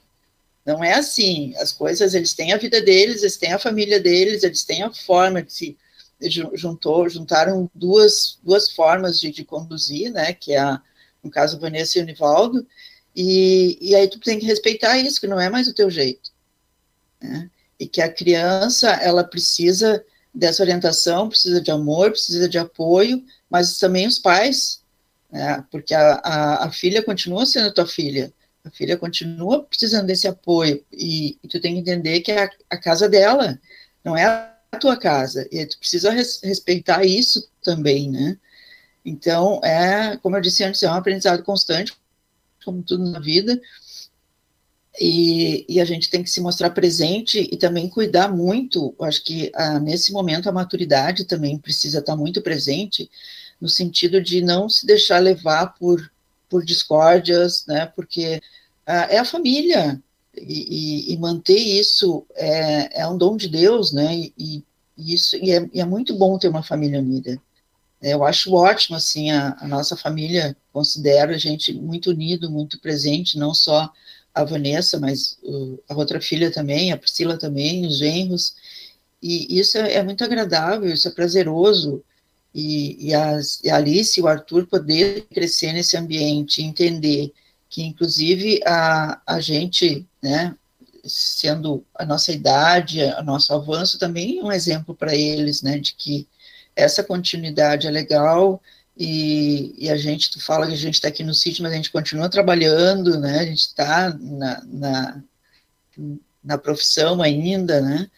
[0.70, 1.56] não é assim.
[1.58, 4.94] As coisas, eles têm a vida deles, eles têm a família deles, eles têm a
[4.94, 5.78] forma de se
[6.54, 10.82] juntou, juntaram duas, duas formas de, de conduzir, né, que é, a,
[11.24, 12.68] no caso, Vanessa e o Nivaldo,
[13.16, 16.30] e, e aí tu tem que respeitar isso, que não é mais o teu jeito,
[17.22, 20.04] né, e que a criança, ela precisa
[20.36, 24.84] dessa orientação, precisa de amor, precisa de apoio, mas também os pais,
[25.32, 30.28] né, porque a, a, a filha continua sendo tua filha, a filha continua precisando desse
[30.28, 33.60] apoio e, e tu tem que entender que é a, a, casa dela,
[34.04, 38.38] não é a tua casa, e tu precisa res, respeitar isso também, né?
[39.04, 41.94] Então, é, como eu disse antes, é um aprendizado constante,
[42.64, 43.60] como tudo na vida,
[45.00, 48.94] e, e, a gente tem que se mostrar presente e também cuidar muito.
[49.00, 53.10] Acho que ah, nesse momento a maturidade também precisa estar muito presente,
[53.62, 56.12] no sentido de não se deixar levar por
[56.50, 57.86] por discórdias, né?
[57.86, 58.42] Porque
[58.88, 60.02] uh, é a família
[60.36, 64.16] e, e, e manter isso é, é, um dom de Deus, né?
[64.16, 64.64] E, e
[64.98, 67.40] isso e é, é, muito bom ter uma família unida.
[68.02, 73.38] Eu acho ótimo assim a, a nossa família considero a gente muito unido, muito presente,
[73.38, 73.92] não só
[74.34, 75.38] a Vanessa, mas
[75.90, 78.56] a outra filha também, a Priscila também, os genros.
[79.22, 82.04] E isso é, é muito agradável, isso é prazeroso
[82.54, 87.32] e, e, as, e a Alice e o Arthur poder crescer nesse ambiente, entender
[87.70, 90.56] que, inclusive, a, a gente, né,
[91.06, 95.94] sendo a nossa idade, o nosso avanço, também é um exemplo para eles, né, de
[95.94, 96.28] que
[96.76, 98.62] essa continuidade é legal
[98.98, 101.76] e, e, a gente, tu fala que a gente está aqui no sítio, mas a
[101.76, 105.24] gente continua trabalhando, né, a gente está na, na,
[106.44, 108.10] na profissão ainda, né,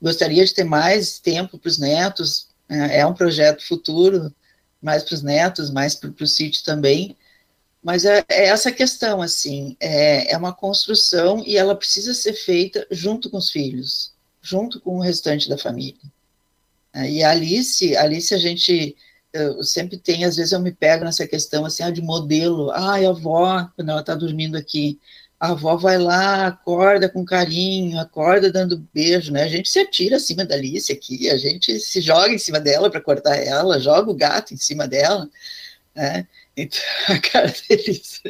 [0.00, 4.32] gostaria de ter mais tempo para os netos, é, é um projeto futuro,
[4.80, 7.16] mais para os netos, mais para o sítio também,
[7.82, 12.86] mas é, é, essa questão, assim, é, é uma construção e ela precisa ser feita
[12.90, 16.00] junto com os filhos, junto com o restante da família.
[16.92, 18.96] É, e a Alice, a Alice a gente
[19.62, 23.10] sempre tem, às vezes eu me pego nessa questão assim, ah, de modelo, ai, a
[23.10, 24.98] avó, quando ela está dormindo aqui,
[25.40, 29.44] a avó vai lá, acorda com carinho, acorda dando beijo, né?
[29.44, 32.90] A gente se atira acima da Alice aqui, a gente se joga em cima dela
[32.90, 35.28] para cortar ela, joga o gato em cima dela,
[35.94, 36.28] né?
[36.54, 38.20] Então, a cara deles.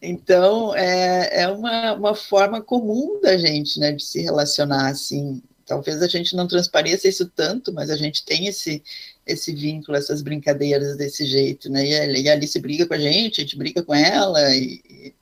[0.00, 5.42] Então, é, é uma, uma forma comum da gente, né, de se relacionar assim.
[5.66, 8.82] talvez a gente não transpareça isso tanto, mas a gente tem esse,
[9.26, 11.84] esse vínculo, essas brincadeiras desse jeito, né?
[11.86, 15.14] E a, e a Alice briga com a gente, a gente briga com ela, e,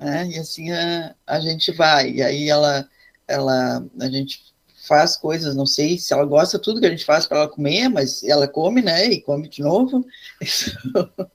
[0.00, 0.26] né?
[0.28, 2.10] e assim a, a gente vai.
[2.10, 2.88] E aí ela,
[3.28, 4.50] ela, a gente
[4.88, 7.88] faz coisas, não sei se ela gosta tudo que a gente faz para ela comer,
[7.88, 9.06] mas ela come, né?
[9.06, 10.04] E come de novo.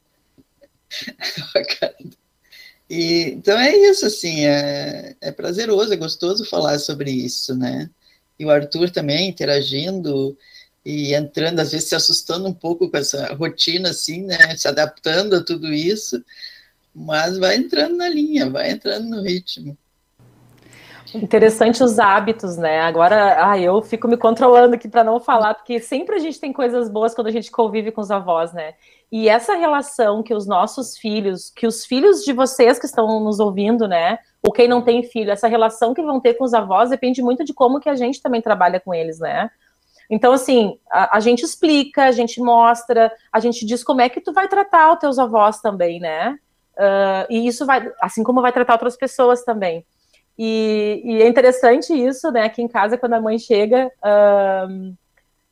[2.89, 7.89] e, então é isso, assim, é, é prazeroso, é gostoso falar sobre isso, né?
[8.37, 10.37] E o Arthur também interagindo
[10.83, 14.57] e entrando, às vezes se assustando um pouco com essa rotina, assim, né?
[14.57, 16.21] Se adaptando a tudo isso,
[16.95, 19.77] mas vai entrando na linha, vai entrando no ritmo.
[21.13, 22.81] Interessante os hábitos, né?
[22.81, 26.51] Agora, ah, eu fico me controlando aqui para não falar, porque sempre a gente tem
[26.51, 28.73] coisas boas quando a gente convive com os avós, né?
[29.11, 33.39] E essa relação que os nossos filhos, que os filhos de vocês que estão nos
[33.39, 34.17] ouvindo, né?
[34.41, 37.43] Ou quem não tem filho, essa relação que vão ter com os avós depende muito
[37.43, 39.49] de como que a gente também trabalha com eles, né?
[40.09, 44.21] Então, assim, a, a gente explica, a gente mostra, a gente diz como é que
[44.21, 46.37] tu vai tratar os teus avós também, né?
[46.77, 49.85] Uh, e isso vai, assim como vai tratar outras pessoas também.
[50.37, 52.43] E, e, é interessante isso, né?
[52.43, 53.89] Aqui em casa, quando a mãe chega,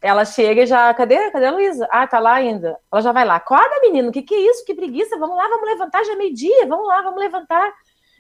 [0.02, 0.94] ela chega e já.
[0.94, 1.32] Cadê?
[1.32, 1.88] Cadê a Luísa?
[1.90, 2.78] Ah, tá lá ainda.
[2.92, 3.36] Ela já vai lá.
[3.36, 4.66] Acorda, menino, o que, que é isso?
[4.66, 5.18] Que preguiça.
[5.18, 6.68] Vamos lá, vamos levantar, já é meio-dia.
[6.68, 7.74] Vamos lá, vamos levantar.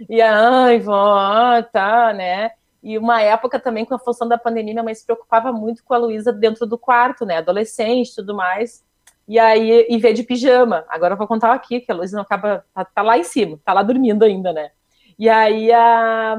[0.09, 2.51] E ai, vó, tá, né?
[2.81, 5.93] E uma época também, com a função da pandemia, minha mãe se preocupava muito com
[5.93, 7.37] a Luísa dentro do quarto, né?
[7.37, 8.83] Adolescente tudo mais.
[9.27, 10.85] E aí, e ver de pijama.
[10.89, 12.65] Agora eu vou contar aqui, que a Luísa não acaba.
[12.73, 14.71] Tá, tá lá em cima, tá lá dormindo ainda, né?
[15.17, 16.37] E aí a.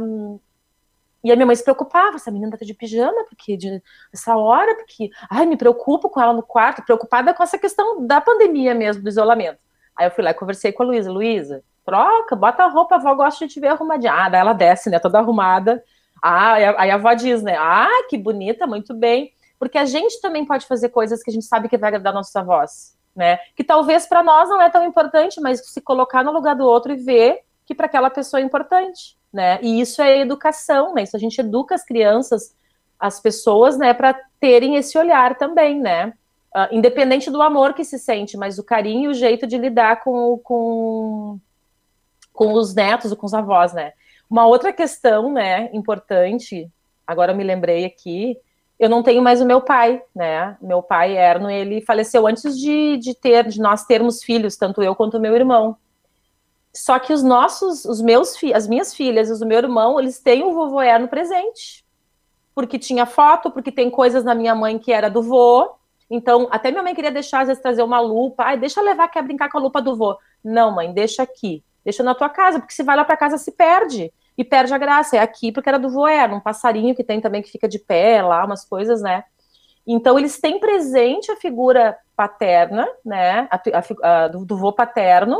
[1.22, 4.74] E a minha mãe se preocupava, essa menina tá de pijama, porque de essa hora,
[4.74, 9.02] porque, ai, me preocupo com ela no quarto, preocupada com essa questão da pandemia mesmo,
[9.02, 9.58] do isolamento.
[9.96, 12.98] Aí eu fui lá e conversei com a Luísa, Luísa, troca, bota a roupa, a
[12.98, 14.12] avó gosta de te ver arrumadinha.
[14.12, 15.82] Ah, daí ela desce, né, toda arrumada.
[16.22, 19.32] Ah, aí a avó diz, né, ah, que bonita, muito bem.
[19.58, 22.34] Porque a gente também pode fazer coisas que a gente sabe que vai agradar nossos
[22.34, 26.56] avós, né, que talvez para nós não é tão importante, mas se colocar no lugar
[26.56, 29.58] do outro e ver que para aquela pessoa é importante, né?
[29.62, 31.02] E isso é educação, né?
[31.02, 32.54] Isso a gente educa as crianças,
[32.98, 36.12] as pessoas, né, para terem esse olhar também, né?
[36.54, 40.04] Uh, independente do amor que se sente, mas o carinho e o jeito de lidar
[40.04, 41.38] com, com,
[42.32, 43.92] com os netos ou com os avós, né?
[44.30, 46.70] Uma outra questão, né, importante,
[47.06, 48.38] agora eu me lembrei aqui,
[48.84, 50.58] eu não tenho mais o meu pai, né?
[50.60, 54.94] Meu pai, Erno, ele faleceu antes de, de ter, de nós termos filhos, tanto eu
[54.94, 55.76] quanto meu irmão.
[56.70, 60.42] Só que os nossos, os meus as minhas filhas e o meu irmão, eles têm
[60.42, 61.82] o vovô Erno presente.
[62.54, 65.76] Porque tinha foto, porque tem coisas na minha mãe que era do vô.
[66.10, 68.44] Então, até minha mãe queria deixar, às vezes, trazer uma lupa.
[68.44, 70.18] Ai, deixa eu levar, quer brincar com a lupa do vô.
[70.44, 71.64] Não, mãe, deixa aqui.
[71.82, 74.12] Deixa na tua casa, porque se vai lá para casa se perde.
[74.36, 75.16] E perde a graça.
[75.16, 77.78] É aqui porque era do vô Erno, um passarinho que tem também que fica de
[77.78, 79.24] pé lá, umas coisas, né?
[79.86, 83.48] Então, eles têm presente a figura paterna, né?
[83.50, 85.36] A, a, a, do, do vô paterno,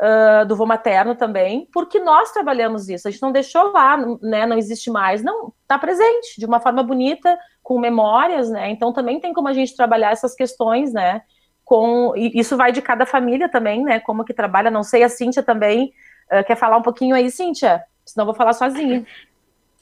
[0.00, 3.08] uh, do vô materno também, porque nós trabalhamos isso.
[3.08, 4.46] A gente não deixou lá, né?
[4.46, 5.22] Não existe mais.
[5.22, 8.70] Não, está presente de uma forma bonita, com memórias, né?
[8.70, 11.22] Então também tem como a gente trabalhar essas questões, né?
[11.64, 14.00] Com, isso vai de cada família também, né?
[14.00, 14.70] Como que trabalha.
[14.70, 15.92] Não sei, a Cíntia também
[16.32, 17.82] uh, quer falar um pouquinho aí, Cíntia?
[18.04, 19.06] Senão eu vou falar sozinha.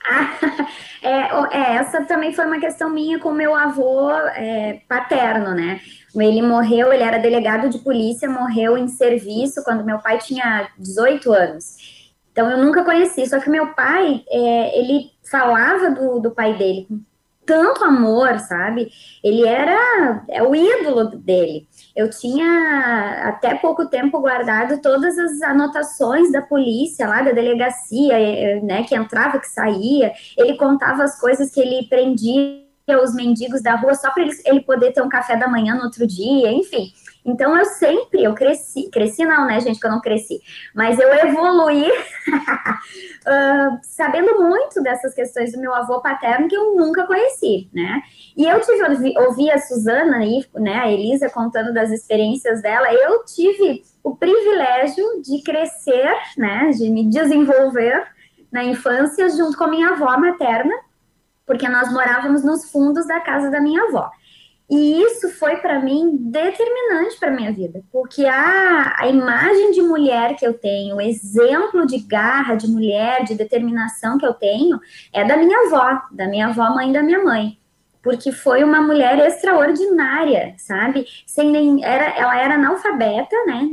[0.04, 0.38] Ah,
[1.02, 5.80] é, é, essa também foi uma questão minha com meu avô é, paterno, né?
[6.14, 11.32] Ele morreu, ele era delegado de polícia, morreu em serviço quando meu pai tinha 18
[11.32, 11.76] anos.
[12.32, 16.86] Então eu nunca conheci, só que meu pai, é, ele falava do, do pai dele
[16.88, 17.00] com
[17.50, 18.92] tanto amor, sabe?
[19.24, 21.66] Ele era é o ídolo dele.
[21.96, 28.60] Eu tinha até pouco tempo guardado todas as anotações da polícia lá, da delegacia, é,
[28.60, 30.12] né, que entrava, que saía.
[30.38, 32.60] Ele contava as coisas que ele prendia
[33.02, 36.06] os mendigos da rua só para ele poder ter um café da manhã no outro
[36.06, 36.92] dia, enfim.
[37.24, 40.40] Então eu sempre, eu cresci, cresci não, né, gente, que eu não cresci,
[40.74, 47.06] mas eu evoluí uh, sabendo muito dessas questões do meu avô paterno que eu nunca
[47.06, 48.02] conheci, né?
[48.36, 52.92] E eu tive, ouvi, ouvi a Suzana aí, né, a Elisa contando das experiências dela,
[52.92, 58.06] eu tive o privilégio de crescer, né, de me desenvolver
[58.50, 60.74] na infância junto com a minha avó materna,
[61.46, 64.10] porque nós morávamos nos fundos da casa da minha avó.
[64.70, 70.36] E isso foi para mim determinante para minha vida, porque a, a imagem de mulher
[70.36, 74.78] que eu tenho, o exemplo de garra de mulher, de determinação que eu tenho,
[75.12, 77.58] é da minha avó, da minha avó, mãe da minha mãe.
[78.00, 81.04] Porque foi uma mulher extraordinária, sabe?
[81.26, 83.68] Sem nem, era, ela era analfabeta, né?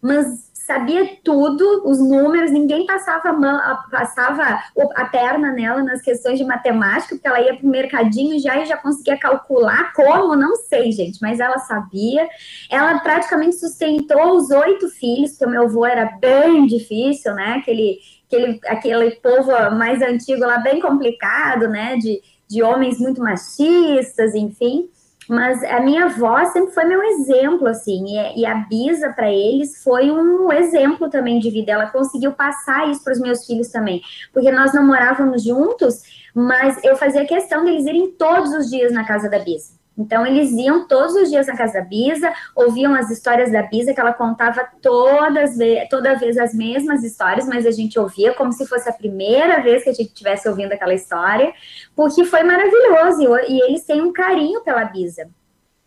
[0.00, 4.62] Mas sabia tudo, os números, ninguém passava a, mão, passava
[4.94, 8.66] a perna nela nas questões de matemática, porque ela ia para o mercadinho já e
[8.66, 12.28] já conseguia calcular como, não sei, gente, mas ela sabia.
[12.70, 17.56] Ela praticamente sustentou os oito filhos, porque o meu avô era bem difícil, né?
[17.58, 21.96] Aquele, aquele, aquele povo mais antigo lá, bem complicado, né?
[21.96, 24.88] De, de homens muito machistas, enfim
[25.32, 28.04] mas a minha avó sempre foi meu exemplo, assim,
[28.36, 31.72] e, a Bisa, para eles, foi um exemplo também de vida.
[31.72, 36.02] Ela conseguiu passar isso para os meus filhos também, porque nós não morávamos juntos,
[36.34, 39.81] mas eu fazia questão deles irem todos os dias na casa da Bisa.
[39.96, 43.92] Então, eles iam todos os dias na casa da Bisa, ouviam as histórias da Bisa,
[43.92, 45.56] que ela contava todas,
[45.90, 49.84] toda vez as mesmas histórias, mas a gente ouvia como se fosse a primeira vez
[49.84, 51.52] que a gente estivesse ouvindo aquela história,
[51.94, 55.28] porque foi maravilhoso, e, e eles têm um carinho pela Bisa.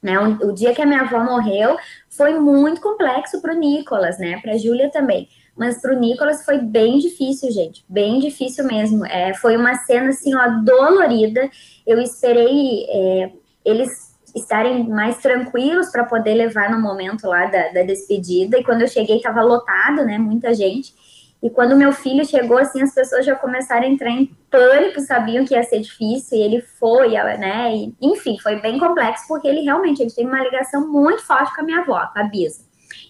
[0.01, 0.19] Né?
[0.19, 1.77] O, o, dia que a minha avó morreu
[2.09, 4.39] foi muito complexo para o Nicolas, né?
[4.39, 5.27] Para a Júlia também.
[5.55, 7.83] Mas para o Nicolas foi bem difícil, gente.
[7.89, 9.03] Bem difícil mesmo.
[9.05, 11.49] É, foi uma cena assim, ó, dolorida.
[11.87, 12.85] Eu esperei.
[12.87, 13.31] É,
[13.65, 18.59] eles estarem mais tranquilos para poder levar no momento lá da, da despedida.
[18.59, 20.17] E quando eu cheguei, estava lotado, né?
[20.17, 20.93] Muita gente.
[21.41, 25.45] E quando meu filho chegou, assim, as pessoas já começaram a entrar em pânico, sabiam
[25.45, 27.75] que ia ser difícil, e ele foi, né?
[27.75, 31.61] E, enfim, foi bem complexo, porque ele realmente ele tem uma ligação muito forte com
[31.61, 32.65] a minha avó, com a Bisa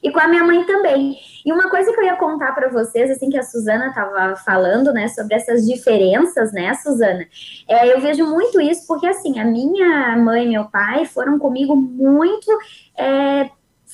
[0.05, 1.17] e com a minha mãe também.
[1.43, 4.93] E uma coisa que eu ia contar para vocês, assim, que a Suzana estava falando,
[4.93, 7.25] né, sobre essas diferenças, né, Suzana?
[7.67, 11.75] É, eu vejo muito isso porque, assim, a minha mãe e meu pai foram comigo
[11.75, 12.51] muito.
[12.95, 13.49] É,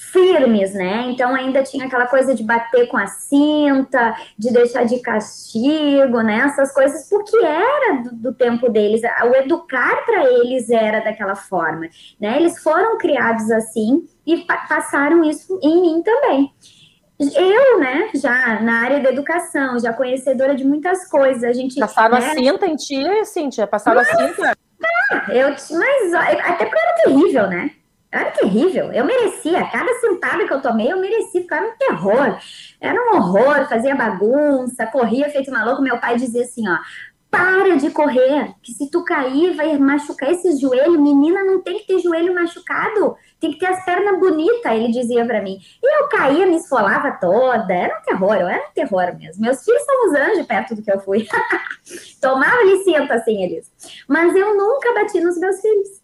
[0.10, 1.06] firmes, né?
[1.10, 6.40] Então ainda tinha aquela coisa de bater com a cinta, de deixar de castigo, né?
[6.46, 9.02] Essas coisas, porque era do, do tempo deles.
[9.24, 11.88] O educar para eles era daquela forma,
[12.20, 12.38] né?
[12.38, 16.52] Eles foram criados assim e pa passaram isso em mim também.
[17.20, 21.80] Eu, né, já na área da educação, já conhecedora de muitas coisas, a gente...
[21.80, 23.68] Passaram né, a cinta em ti, Cíntia?
[23.68, 24.58] Passaram Nossa, a cinta?
[25.30, 27.70] eu, mas até porque era terrível, né?
[28.12, 32.38] Era terrível, eu merecia, cada sentada que eu tomei, eu merecia, ficava um terror.
[32.80, 35.82] Era um horror, fazia bagunça, corria feito maluco.
[35.82, 36.78] Meu pai dizia assim: ó,
[37.32, 41.02] para de correr, que se tu cair vai machucar esse joelho.
[41.02, 45.26] Menina não tem que ter joelho machucado, tem que ter as pernas bonitas, ele dizia
[45.26, 45.58] para mim.
[45.82, 49.42] E eu caía, me esfolava toda, era um terror, eu era um terror mesmo.
[49.42, 51.26] Meus filhos são os anjos perto do que eu fui.
[52.20, 53.72] Tomava licença assim eles.
[54.10, 56.01] Mas eu nunca bati nos meus filhos.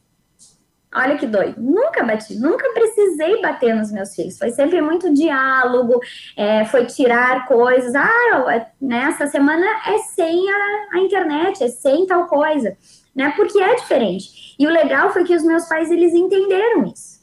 [0.97, 1.62] Olha que doido.
[1.62, 4.38] Nunca bati, nunca precisei bater nos meus filhos.
[4.38, 5.99] Foi sempre muito diálogo,
[6.36, 7.93] é, foi tirar coisas.
[7.93, 12.75] Ah, nessa né, semana é sem a, a internet, é sem tal coisa,
[13.15, 13.31] né?
[13.36, 14.55] Porque é diferente.
[14.57, 17.16] E o legal foi que os meus pais eles entenderam isso.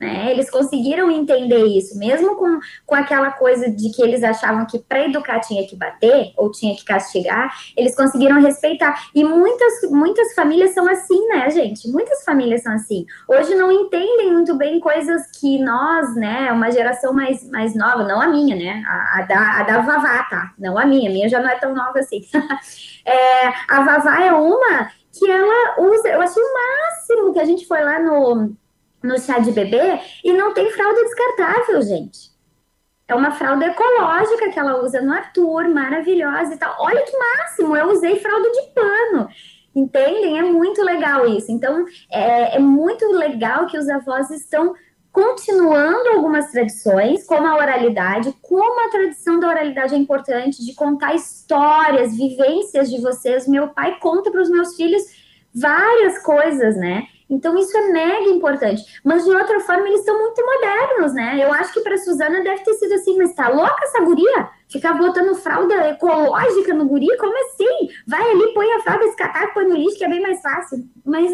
[0.00, 0.30] Né?
[0.30, 5.04] Eles conseguiram entender isso, mesmo com, com aquela coisa de que eles achavam que para
[5.04, 9.08] educar tinha que bater ou tinha que castigar, eles conseguiram respeitar.
[9.14, 11.86] E muitas, muitas famílias são assim, né, gente?
[11.88, 13.04] Muitas famílias são assim.
[13.28, 18.22] Hoje não entendem muito bem coisas que nós, né, uma geração mais, mais nova, não
[18.22, 18.82] a minha, né?
[18.86, 20.54] A, a da, a da Vavá, tá?
[20.58, 22.22] Não a minha, a minha já não é tão nova assim.
[23.04, 27.66] é, a Vavá é uma que ela usa, eu achei o máximo que a gente
[27.66, 28.56] foi lá no
[29.02, 32.30] no chá de bebê e não tem fralda descartável, gente.
[33.08, 36.76] É uma fralda ecológica que ela usa no Arthur, maravilhosa e tal.
[36.78, 39.28] Olha que máximo, eu usei fralda de pano.
[39.74, 40.38] Entendem?
[40.38, 41.50] É muito legal isso.
[41.50, 44.74] Então, é, é muito legal que os avós estão
[45.12, 51.14] continuando algumas tradições, como a oralidade, como a tradição da oralidade é importante, de contar
[51.14, 53.48] histórias, vivências de vocês.
[53.48, 55.02] Meu pai conta para os meus filhos
[55.52, 57.08] várias coisas, né?
[57.30, 58.82] Então isso é mega importante.
[59.04, 61.38] Mas de outra forma, eles são muito modernos, né?
[61.40, 64.50] Eu acho que para Suzana deve ter sido assim, mas tá louca essa guria?
[64.68, 67.16] Ficar botando fralda ecológica no guri?
[67.16, 67.88] Como assim?
[68.06, 70.78] Vai ali, põe a fralda escatar, põe no lixo, que é bem mais fácil.
[71.04, 71.30] Mas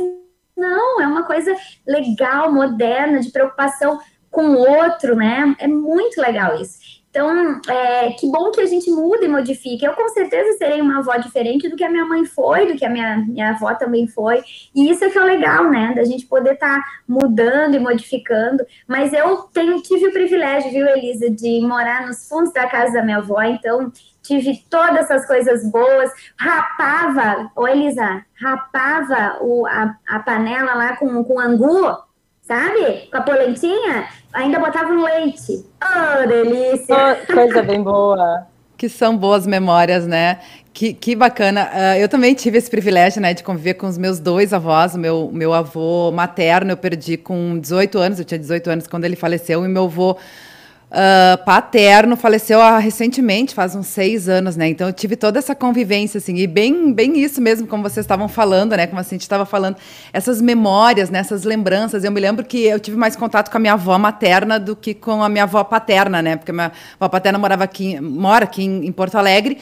[0.57, 1.55] não, é uma coisa
[1.87, 3.99] legal, moderna, de preocupação
[4.31, 5.57] com o outro, né?
[5.59, 6.79] É muito legal isso.
[7.17, 9.87] Então, é, que bom que a gente muda e modifica.
[9.87, 12.85] Eu com certeza serei uma avó diferente do que a minha mãe foi, do que
[12.85, 14.45] a minha, minha avó também foi.
[14.75, 15.95] E isso é que é legal, né?
[15.97, 18.67] Da gente poder estar tá mudando e modificando.
[18.87, 23.03] Mas eu tenho, tive o privilégio, viu, Elisa, de morar nos fundos da casa da
[23.03, 23.91] minha avó, então
[24.23, 26.11] tive todas essas coisas boas.
[26.39, 31.97] Rapava, ô Elisa, rapava o, a, a panela lá com, com angu
[32.47, 33.09] sabe?
[33.11, 35.65] Com a polentinha, ainda botava no leite.
[35.83, 37.19] Oh, delícia!
[37.29, 38.47] Oh, coisa bem boa.
[38.77, 40.39] Que são boas memórias, né?
[40.73, 41.71] Que, que bacana.
[41.73, 44.95] Uh, eu também tive esse privilégio, né, de conviver com os meus dois avós.
[44.95, 49.05] O meu, meu avô materno eu perdi com 18 anos, eu tinha 18 anos quando
[49.05, 50.17] ele faleceu, e meu avô
[50.91, 54.69] uh, paterno faleceu recentemente, faz uns seis anos, né?
[54.69, 58.29] Então eu tive toda essa convivência, assim, e bem, bem isso mesmo, como vocês estavam
[58.29, 58.87] falando, né?
[58.87, 59.77] Como a gente estava falando,
[60.13, 61.19] essas memórias, né?
[61.19, 62.05] essas lembranças.
[62.05, 64.95] Eu me lembro que eu tive mais contato com a minha avó materna do que
[64.95, 66.37] com a minha avó paterna, né?
[66.37, 69.59] Porque a minha avó paterna morava aqui, mora aqui em, em Porto Alegre.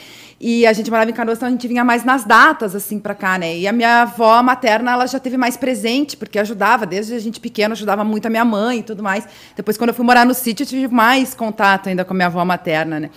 [0.47, 3.14] E a gente morava em Canoas, então a gente vinha mais nas datas, assim, para
[3.14, 3.57] cá, né?
[3.57, 7.40] E a minha avó materna, ela já teve mais presente, porque ajudava, desde a gente
[7.40, 9.26] pequeno, ajudava muito a minha mãe e tudo mais.
[9.57, 12.26] Depois, quando eu fui morar no sítio, eu tive mais contato ainda com a minha
[12.26, 13.11] avó materna, né?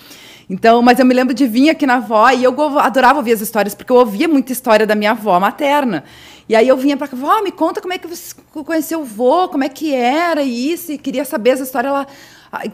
[0.49, 3.41] Então, mas eu me lembro de vir aqui na avó e eu adorava ouvir as
[3.41, 6.05] histórias, porque eu ouvia muita história da minha avó materna.
[6.47, 9.03] E aí eu vinha para cá, vó, me conta como é que você conheceu o
[9.03, 11.89] vô, como é que era isso, e queria saber essa história.
[11.89, 12.07] Ela,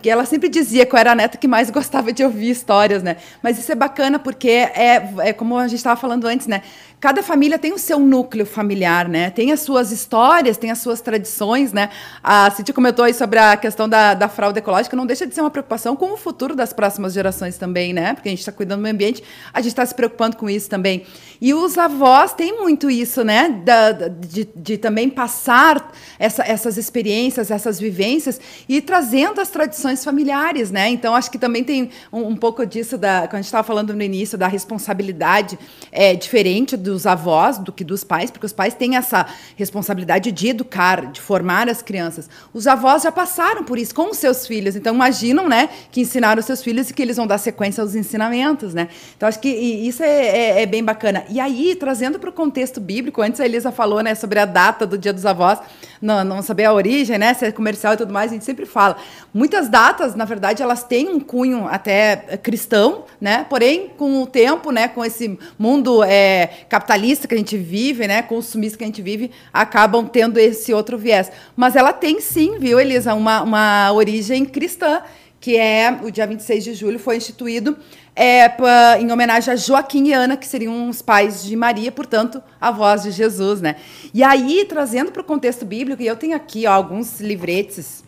[0.10, 3.18] ela sempre dizia que eu era a neta que mais gostava de ouvir histórias, né?
[3.42, 6.62] Mas isso é bacana porque é, é como a gente estava falando antes, né?
[7.04, 9.30] Cada família tem o seu núcleo familiar, né?
[9.30, 11.89] Tem as suas histórias, tem as suas tradições, né?
[12.24, 15.41] A City comentou aí sobre a questão da, da fraude ecológica, não deixa de ser
[15.41, 18.14] uma preocupação com o futuro das próximas gerações também, né?
[18.14, 19.22] Porque a gente está cuidando do meio ambiente,
[19.54, 21.06] a gente está se preocupando com isso também.
[21.41, 23.49] E os avós têm muito isso, né?
[23.49, 28.39] Da, de, de também passar essa, essas experiências, essas vivências
[28.70, 30.88] e trazendo as tradições familiares, né?
[30.88, 33.93] Então, acho que também tem um, um pouco disso, da, quando a gente estava falando
[33.93, 35.60] no início, da responsabilidade
[35.91, 39.26] é, diferente do dos avós do que dos pais, porque os pais têm essa
[39.56, 42.30] responsabilidade de educar, de formar as crianças.
[42.54, 46.39] Os avós já passaram por isso com os seus filhos, então imaginam, né, que ensinaram
[46.39, 48.89] os seus filhos e que eles vão dar sequência aos ensinamentos, né?
[49.18, 51.24] Então acho que isso é, é, é bem bacana.
[51.30, 54.86] E aí, trazendo para o contexto bíblico, antes a Elisa falou, né, sobre a data
[54.86, 55.60] do Dia dos Avós,
[56.00, 58.66] não, não saber a origem, né, se é comercial e tudo mais, a gente sempre
[58.66, 58.98] fala.
[59.34, 63.46] Muitas datas, na verdade, elas têm um cunho até cristão, né?
[63.50, 68.22] Porém, com o tempo, né, com esse mundo é, capitalista que a gente vive, né,
[68.22, 71.32] consumista que a gente vive, acabam tendo esse outro viés.
[71.56, 75.02] Mas ela tem sim, viu, Elisa, uma, uma origem cristã,
[75.40, 77.78] que é o dia 26 de julho foi instituído
[78.16, 82.42] é, pra, em homenagem a Joaquim e Ana, que seriam os pais de Maria, portanto,
[82.62, 83.76] avós de Jesus, né?
[84.14, 88.04] E aí, trazendo para o contexto bíblico, e eu tenho aqui ó, alguns livretes,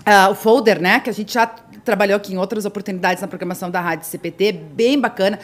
[0.00, 1.46] uh, o folder, né, que a gente já
[1.88, 5.38] trabalhou aqui em outras oportunidades na programação da Rádio CPT, bem bacana,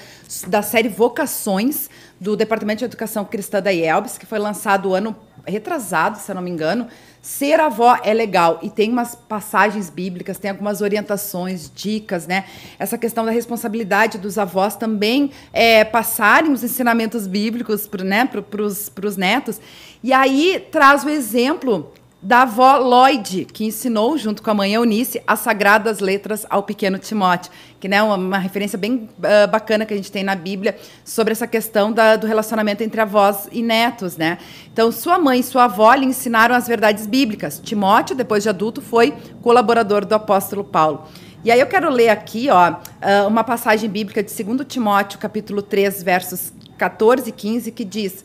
[0.47, 1.89] da série Vocações,
[2.21, 5.17] do Departamento de Educação Cristã da IELBS, que foi lançado ano
[5.47, 6.87] retrasado, se eu não me engano.
[7.23, 12.45] Ser avó é legal e tem umas passagens bíblicas, tem algumas orientações, dicas, né?
[12.79, 19.17] Essa questão da responsabilidade dos avós também é, passarem os ensinamentos bíblicos para né, os
[19.17, 19.59] netos.
[20.03, 21.91] E aí traz o exemplo
[22.25, 26.99] da avó Lloyd, que ensinou, junto com a mãe Eunice, as sagradas letras ao pequeno
[26.99, 30.35] Timóteo, que é né, uma, uma, referência bem uh, bacana que a gente tem na
[30.35, 34.17] Bíblia sobre essa questão da, do relacionamento entre avós e netos.
[34.17, 34.39] Né?
[34.73, 37.61] Então, sua mãe e sua avó lhe ensinaram as verdades bíblicas.
[37.63, 39.13] Timóteo, depois de adulto, foi
[39.43, 41.07] colaborador do apóstolo Paulo.
[41.45, 45.61] E aí eu quero ler aqui ó, ah, uma passagem bíblica de 2 Timóteo, capítulo
[45.61, 48.25] 3, versos 14 e 15, que diz...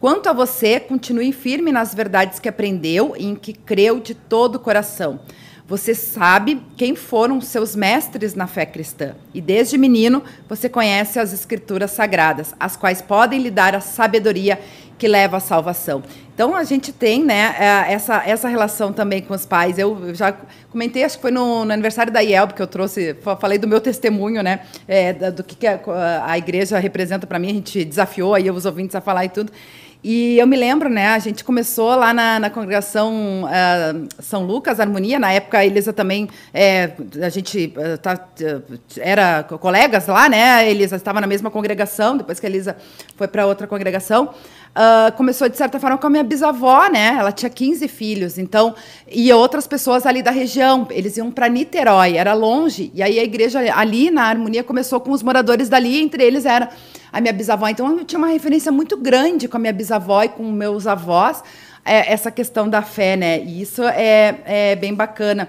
[0.00, 4.54] Quanto a você, continue firme nas verdades que aprendeu e em que creu de todo
[4.54, 5.18] o coração.
[5.66, 9.16] Você sabe quem foram seus mestres na fé cristã.
[9.34, 14.58] E desde menino você conhece as escrituras sagradas, as quais podem lhe dar a sabedoria
[14.96, 16.02] que leva à salvação.
[16.32, 19.78] Então a gente tem né, é, essa, essa relação também com os pais.
[19.78, 20.32] Eu já
[20.70, 23.80] comentei, acho que foi no, no aniversário da IELB que eu trouxe, falei do meu
[23.80, 24.60] testemunho, né?
[24.86, 25.80] É, do que, a,
[26.24, 27.50] a igreja representa para mim.
[27.50, 29.52] A gente desafiou aí os ouvintes a falar e tudo.
[30.02, 34.78] E eu me lembro, né, a gente começou lá na, na congregação uh, São Lucas,
[34.78, 38.28] Harmonia, na época a Elisa também, é, a gente uh, tá,
[38.98, 42.76] era colegas lá, né, a Elisa estava na mesma congregação, depois que a Elisa
[43.16, 44.32] foi para outra congregação,
[44.68, 47.16] Uh, começou, de certa forma, com a minha bisavó, né?
[47.18, 48.76] Ela tinha 15 filhos, então,
[49.10, 50.86] e outras pessoas ali da região.
[50.90, 55.10] Eles iam para Niterói, era longe, e aí a igreja ali na Harmonia começou com
[55.10, 56.68] os moradores dali, entre eles era
[57.12, 57.68] a minha bisavó.
[57.68, 61.42] Então, eu tinha uma referência muito grande com a minha bisavó e com meus avós,
[61.84, 63.40] é, essa questão da fé, né?
[63.40, 65.48] E isso é, é bem bacana.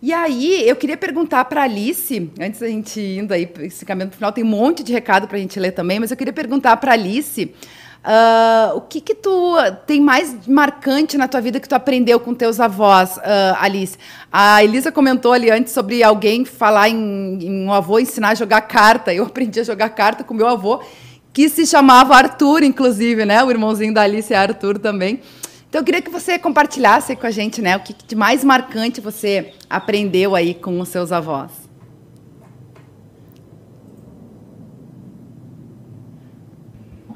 [0.00, 4.32] E aí, eu queria perguntar para Alice, antes da gente indo aí, esse caminho final,
[4.32, 6.92] tem um monte de recado para a gente ler também, mas eu queria perguntar para
[6.92, 7.52] Alice
[8.08, 9.54] Uh, o que que tu
[9.86, 13.20] tem mais marcante na tua vida que tu aprendeu com teus avós, uh,
[13.60, 13.98] Alice?
[14.32, 18.62] A Elisa comentou ali antes sobre alguém falar em, em um avô ensinar a jogar
[18.62, 19.12] carta.
[19.12, 20.80] Eu aprendi a jogar carta com meu avô,
[21.34, 23.44] que se chamava Arthur, inclusive, né?
[23.44, 25.20] O irmãozinho da Alice é Arthur também.
[25.68, 27.76] Então eu queria que você compartilhasse com a gente, né?
[27.76, 31.50] O que de mais marcante você aprendeu aí com os seus avós.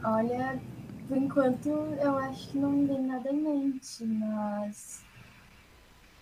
[0.04, 0.60] Olha,
[1.12, 1.68] por enquanto,
[2.00, 5.04] eu acho que não me vem nada em mente, mas.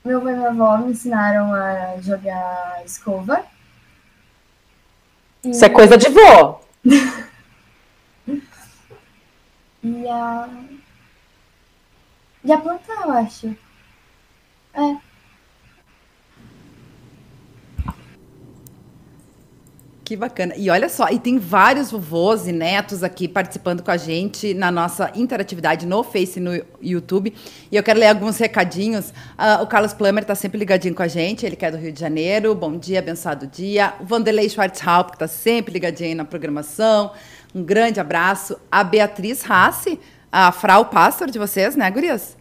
[0.04, 3.46] meu avô e minha avó me ensinaram a jogar escova.
[5.44, 6.58] Isso é coisa de vô.
[9.84, 10.48] e a.
[12.42, 13.56] E a plantar, eu acho.
[14.74, 14.96] É.
[20.10, 20.54] Que bacana.
[20.56, 24.68] E olha só, e tem vários vovôs e netos aqui participando com a gente na
[24.68, 27.32] nossa interatividade no Face e no YouTube.
[27.70, 29.10] E eu quero ler alguns recadinhos.
[29.10, 31.92] Uh, o Carlos Plummer está sempre ligadinho com a gente, ele que é do Rio
[31.92, 32.56] de Janeiro.
[32.56, 33.94] Bom dia, abençoado dia.
[34.00, 37.12] O Vanderlei Schwarzhaupt, que está sempre ligadinho aí na programação.
[37.54, 38.56] Um grande abraço.
[38.68, 39.96] A Beatriz Rassi,
[40.32, 42.39] a Frau Pastor de vocês, né, gurias?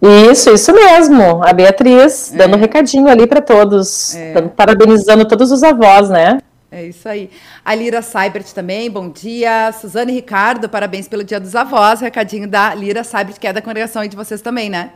[0.00, 1.42] Isso, isso mesmo.
[1.42, 2.36] A Beatriz, é.
[2.36, 4.40] dando um recadinho ali para todos, é.
[4.42, 6.38] parabenizando todos os avós, né?
[6.70, 7.30] É isso aí.
[7.64, 9.72] A Lira Seibert também, bom dia.
[9.72, 12.00] Suzane Ricardo, parabéns pelo Dia dos Avós.
[12.00, 14.92] Recadinho da Lira Seibert, que é da congregação aí de vocês também, né?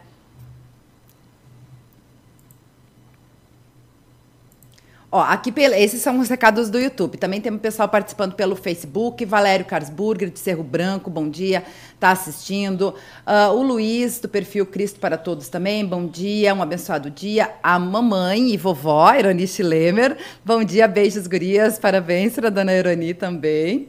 [5.14, 7.18] Ó, aqui, esses são os recados do YouTube.
[7.18, 9.26] Também temos pessoal participando pelo Facebook.
[9.26, 12.94] Valério Carsburger, de Cerro Branco, bom dia, está assistindo.
[13.26, 17.50] Uh, o Luiz, do perfil Cristo para Todos também, bom dia, um abençoado dia.
[17.62, 23.12] A mamãe e vovó, Ironice Lemer, bom dia, beijos, gurias, parabéns para a dona Ironi
[23.12, 23.88] também.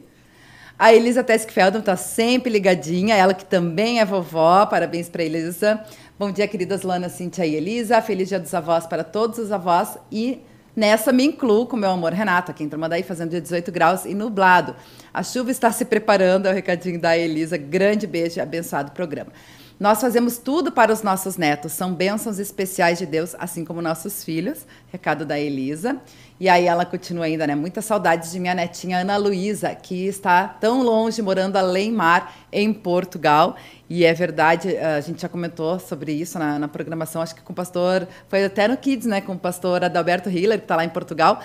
[0.78, 5.82] A Elisa Teskfeldon está sempre ligadinha, ela que também é vovó, parabéns para Elisa.
[6.18, 8.02] Bom dia, queridas Lana, Cintia e Elisa.
[8.02, 10.42] Feliz Dia dos Avós para todos os avós e
[10.76, 14.12] Nessa me incluo com meu amor Renato, aqui em Tramandaí, fazendo dia 18 graus e
[14.12, 14.74] nublado.
[15.12, 17.56] A chuva está se preparando, é o recadinho da Elisa.
[17.56, 19.30] Grande beijo e abençoado programa.
[19.78, 24.22] Nós fazemos tudo para os nossos netos, são bênçãos especiais de Deus, assim como nossos
[24.22, 24.64] filhos.
[24.92, 26.00] Recado da Elisa.
[26.38, 27.56] E aí ela continua ainda, né?
[27.56, 32.72] Muita saudade de minha netinha Ana Luísa, que está tão longe, morando além mar, em
[32.72, 33.56] Portugal.
[33.90, 37.52] E é verdade, a gente já comentou sobre isso na, na programação, acho que com
[37.52, 39.20] o pastor, foi até no Kids, né?
[39.20, 41.40] Com o pastor Adalberto Hiller, que está lá em Portugal.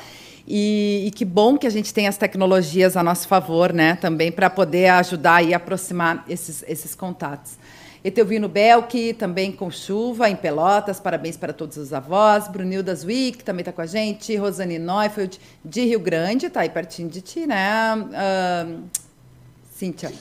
[0.47, 3.95] E, e, que bom que a gente tem as tecnologias a nosso favor, né?
[3.95, 7.57] Também para poder ajudar e aproximar esses, esses contatos.
[8.03, 12.47] Etelvino Belk, também com chuva, em Pelotas, parabéns para todos os avós.
[12.47, 14.35] Brunilda Zwick também está com a gente.
[14.35, 18.83] Rosane Neufeld, de Rio Grande, está aí pertinho de ti, né, uh,
[19.71, 20.11] Cíntia?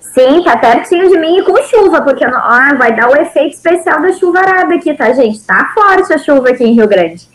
[0.00, 4.02] Sim, tá pertinho de mim e com chuva, porque ó, vai dar o efeito especial
[4.02, 5.40] da chuvarada aqui, tá, gente?
[5.42, 7.28] Tá forte a chuva aqui em Rio Grande.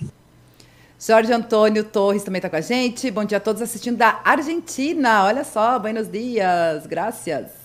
[1.00, 3.10] Jorge Antônio Torres também está com a gente.
[3.12, 5.24] Bom dia a todos assistindo da Argentina.
[5.24, 7.65] Olha só, buenos dias, graças.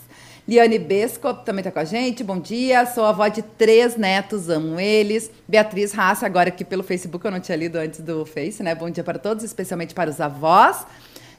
[0.50, 2.24] Liane Besco também está com a gente.
[2.24, 2.84] Bom dia.
[2.84, 5.30] Sou avó de três netos, amo eles.
[5.46, 8.74] Beatriz Raça, agora aqui pelo Facebook, eu não tinha lido antes do Face, né?
[8.74, 10.84] Bom dia para todos, especialmente para os avós.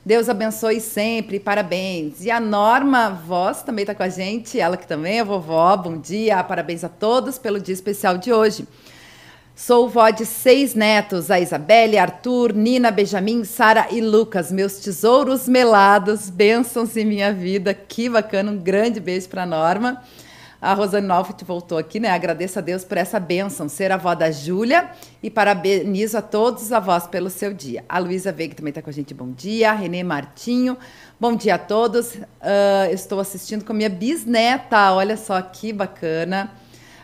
[0.06, 2.24] Deus abençoe sempre, parabéns.
[2.24, 5.76] E a Norma Voz também está com a gente, ela que também é vovó.
[5.76, 8.66] Bom dia, parabéns a todos pelo dia especial de hoje.
[9.64, 15.48] Sou vó de seis netos, a Isabelle, Arthur, Nina, Benjamin, Sara e Lucas, meus tesouros
[15.48, 20.02] melados, bênçãos em minha vida, que bacana, um grande beijo para Norma.
[20.60, 22.10] A Rosane Nolfit voltou aqui, né?
[22.10, 24.90] Agradeço a Deus por essa bênção, ser avó da Júlia
[25.22, 27.86] e parabenizo a todos os avós pelo seu dia.
[27.88, 29.70] A Luísa Veiga também está com a gente, bom dia.
[29.70, 30.76] A Renê Martinho,
[31.20, 32.16] bom dia a todos.
[32.16, 36.50] Uh, estou assistindo com a minha bisneta, olha só que bacana.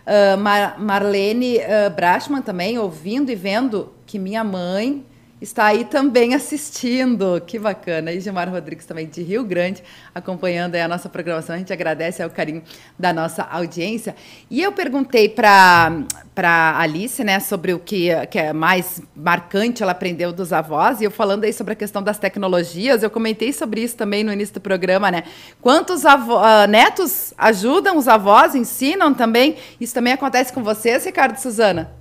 [0.08, 5.06] Uh, Mar Marlene uh, Brachman também, ouvindo e vendo que minha mãe
[5.42, 7.42] está aí também assistindo.
[7.46, 8.12] Que bacana.
[8.12, 9.84] E Gilmar Rodrigues também de Rio Grande,
[10.14, 11.56] acompanhando a nossa programação.
[11.56, 12.64] A gente agradece o carinho
[12.98, 14.16] da nossa audiência.
[14.50, 16.04] E eu perguntei para
[16.38, 21.06] para Alice, né, sobre o que, que é mais marcante ela aprendeu dos avós, e
[21.06, 24.54] eu falando aí sobre a questão das tecnologias, eu comentei sobre isso também no início
[24.54, 25.24] do programa, né?
[25.60, 29.56] Quantos uh, netos ajudam os avós, ensinam também?
[29.82, 31.92] Isso também acontece com vocês, Ricardo e Suzana?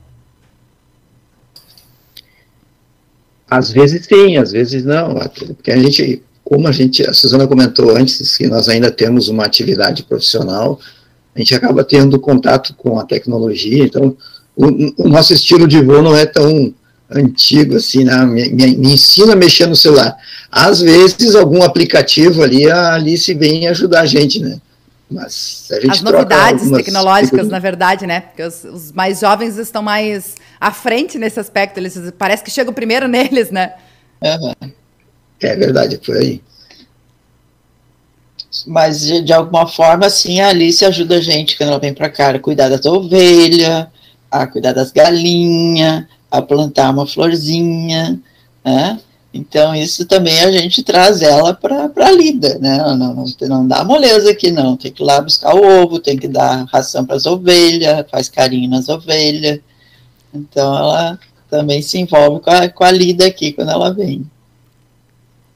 [3.48, 5.14] Às vezes sim, às vezes não,
[5.54, 9.44] porque a gente, como a gente, a Suzana comentou antes, que nós ainda temos uma
[9.44, 10.80] atividade profissional,
[11.34, 14.16] a gente acaba tendo contato com a tecnologia, então
[14.56, 16.74] o, o nosso estilo de voo não é tão
[17.10, 18.24] antigo assim, né?
[18.24, 20.16] me, me, me, ensina a mexer no celular.
[20.50, 24.58] Às vezes algum aplicativo ali, a Alice vem ajudar a gente, né?
[25.10, 26.82] Mas a gente As novidades algumas...
[26.82, 28.20] tecnológicas, na verdade, né?
[28.20, 31.78] Porque os, os, mais jovens estão mais à frente nesse aspecto.
[31.78, 33.74] Eles parece que chegam primeiro neles, né?
[34.20, 34.72] Uhum.
[35.40, 36.42] É verdade, é por aí.
[38.66, 42.08] Mas de, de, alguma forma, sim, a Alice ajuda a gente quando ela vem para
[42.08, 43.90] cá a cuidar da ovelha,
[44.30, 48.18] a cuidar das galinhas, a plantar uma florzinha,
[48.64, 48.98] né?
[49.36, 52.78] Então, isso também a gente traz ela para a lida, né?
[52.78, 54.76] Não, não, não dá moleza aqui, não.
[54.76, 58.28] Tem que ir lá buscar o ovo, tem que dar ração para as ovelhas, faz
[58.28, 59.60] carinho nas ovelhas.
[60.34, 61.18] Então, ela
[61.50, 64.24] também se envolve com a, com a lida aqui quando ela vem.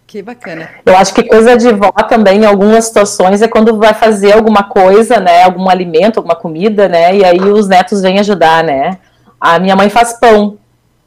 [0.06, 0.68] Que bacana.
[0.84, 4.64] Eu acho que coisa de vó também, em algumas situações, é quando vai fazer alguma
[4.64, 5.44] coisa, né?
[5.44, 7.16] Algum alimento, alguma comida, né?
[7.16, 8.98] E aí os netos vêm ajudar, né?
[9.40, 10.58] A minha mãe faz pão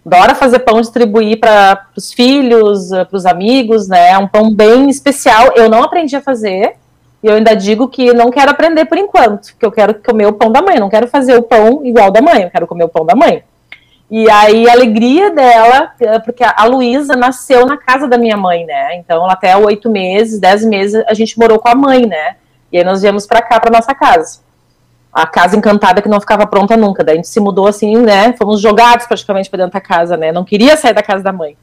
[0.05, 4.11] adora fazer pão distribuir para os filhos, eh, para os amigos, né?
[4.11, 5.53] É um pão bem especial.
[5.55, 6.75] Eu não aprendi a fazer.
[7.21, 10.33] E eu ainda digo que não quero aprender por enquanto, que eu quero comer o
[10.33, 12.89] pão da mãe, não quero fazer o pão igual da mãe, eu quero comer o
[12.89, 13.43] pão da mãe.
[14.11, 18.65] E aí a alegria dela, eh, porque a Luísa nasceu na casa da minha mãe,
[18.65, 18.97] né?
[18.97, 22.35] Então até oito meses, dez meses a gente morou com a mãe, né?
[22.69, 24.43] E aí nós viemos para cá, para nossa casa
[25.13, 27.03] a casa encantada que não ficava pronta nunca.
[27.03, 28.33] Daí a gente se mudou assim, né?
[28.33, 30.31] Fomos jogados praticamente para dentro da casa, né?
[30.31, 31.55] Não queria sair da casa da mãe.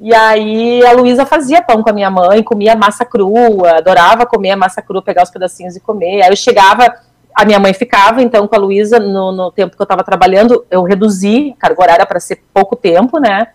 [0.00, 4.50] E aí a Luísa fazia pão com a minha mãe, comia massa crua, adorava comer
[4.50, 6.22] a massa crua, pegar os pedacinhos e comer.
[6.22, 6.92] Aí eu chegava,
[7.34, 10.64] a minha mãe ficava, então, com a Luísa, no, no, tempo que eu estava trabalhando,
[10.70, 13.48] eu reduzi carga horária para ser pouco tempo, né?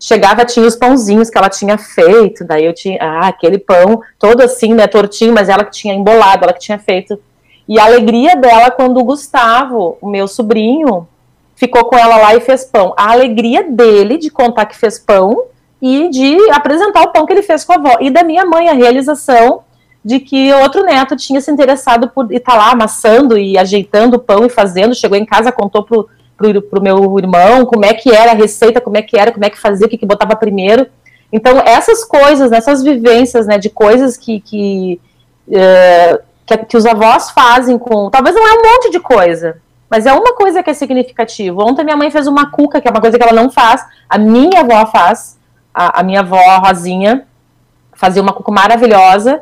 [0.00, 4.40] Chegava, tinha os pãozinhos que ela tinha feito, daí eu tinha, ah, aquele pão todo
[4.40, 7.20] assim, né, tortinho, mas ela que tinha embolado, ela que tinha feito
[7.70, 11.06] e a alegria dela quando o Gustavo, o meu sobrinho,
[11.54, 12.92] ficou com ela lá e fez pão.
[12.96, 15.44] A alegria dele de contar que fez pão
[15.80, 17.98] e de apresentar o pão que ele fez com a avó.
[18.00, 19.60] E da minha mãe, a realização
[20.04, 24.20] de que outro neto tinha se interessado por estar tá lá amassando e ajeitando o
[24.20, 24.92] pão e fazendo.
[24.92, 28.80] Chegou em casa, contou pro, pro, pro meu irmão como é que era a receita,
[28.80, 30.88] como é que era, como é que fazia, o que, que botava primeiro.
[31.32, 35.00] Então, essas coisas, essas vivências, né, de coisas que, que
[35.46, 38.10] uh, que, que os avós fazem com.
[38.10, 41.62] Talvez não é um monte de coisa, mas é uma coisa que é significativa.
[41.62, 43.84] Ontem minha mãe fez uma cuca, que é uma coisa que ela não faz.
[44.08, 45.38] A minha avó faz.
[45.72, 47.26] A, a minha avó, a Rosinha,
[47.92, 49.40] fazia uma cuca maravilhosa.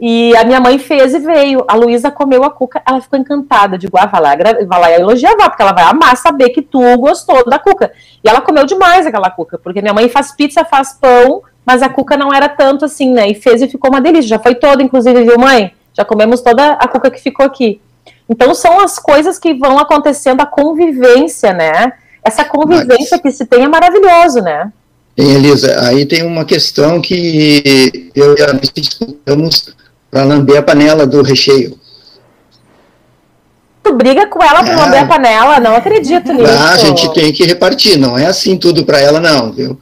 [0.00, 1.64] E a minha mãe fez e veio.
[1.68, 3.78] A Luísa comeu a cuca, ela ficou encantada.
[3.78, 4.30] Digo, ah, vai lá,
[4.66, 7.92] vai lá elogiar a avó, porque ela vai amar saber que tu gostou da cuca.
[8.22, 11.88] E ela comeu demais aquela cuca, porque minha mãe faz pizza, faz pão, mas a
[11.88, 13.28] cuca não era tanto assim, né?
[13.28, 14.28] E fez e ficou uma delícia.
[14.28, 15.72] Já foi toda, inclusive, viu, mãe?
[15.96, 17.80] Já comemos toda a cuca que ficou aqui.
[18.28, 21.92] Então são as coisas que vão acontecendo, a convivência, né?
[22.22, 23.20] Essa convivência Mas...
[23.22, 24.72] que se tem é maravilhoso, né?
[25.16, 29.74] Elisa, aí tem uma questão que eu e a Alice discutamos
[30.10, 31.78] para lamber a panela do recheio.
[33.82, 34.76] Tu briga com ela para é.
[34.76, 35.60] lamber a panela?
[35.60, 36.52] Não acredito nisso.
[36.52, 39.78] Ah, a gente tem que repartir, não é assim tudo para ela, não, viu?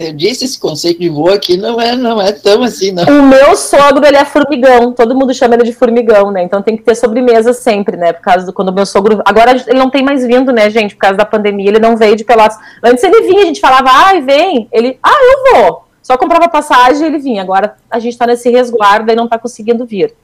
[0.00, 3.04] Eu disse, esse conceito de vô aqui não é, não é tão assim, não.
[3.04, 4.94] O meu sogro, ele é formigão.
[4.94, 6.42] Todo mundo chama ele de formigão, né?
[6.42, 8.10] Então tem que ter sobremesa sempre, né?
[8.14, 9.20] Por causa do quando o meu sogro.
[9.26, 10.94] Agora ele não tem mais vindo, né, gente?
[10.94, 12.56] Por causa da pandemia, ele não veio de Pelotas.
[12.82, 14.66] Antes ele vinha, a gente falava, ai, vem.
[14.72, 15.84] Ele, ah, eu vou.
[16.02, 17.42] Só comprava passagem e ele vinha.
[17.42, 20.14] Agora a gente tá nesse resguardo e não tá conseguindo vir.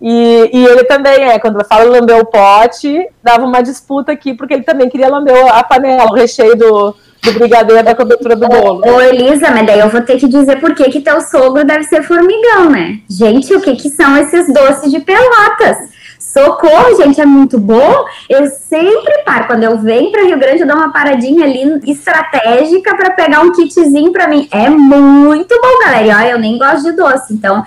[0.00, 4.54] E, e, ele também é, quando fala lamber o pote, dava uma disputa aqui, porque
[4.54, 8.82] ele também queria lamber a panela, o recheio do, do brigadeiro da cobertura do bolo.
[8.86, 11.84] Ô, Elisa, mas daí eu vou ter que dizer por que, que teu sogro deve
[11.84, 13.00] ser formigão, né?
[13.08, 15.76] Gente, o que, que são esses doces de pelotas?
[16.18, 18.04] Socorro, gente, é muito bom.
[18.28, 19.46] Eu sempre paro.
[19.46, 23.52] Quando eu venho para Rio Grande, eu dou uma paradinha ali estratégica para pegar um
[23.52, 24.48] kitzinho para mim.
[24.52, 26.26] É muito bom, galera.
[26.26, 27.64] E eu nem gosto de doce, então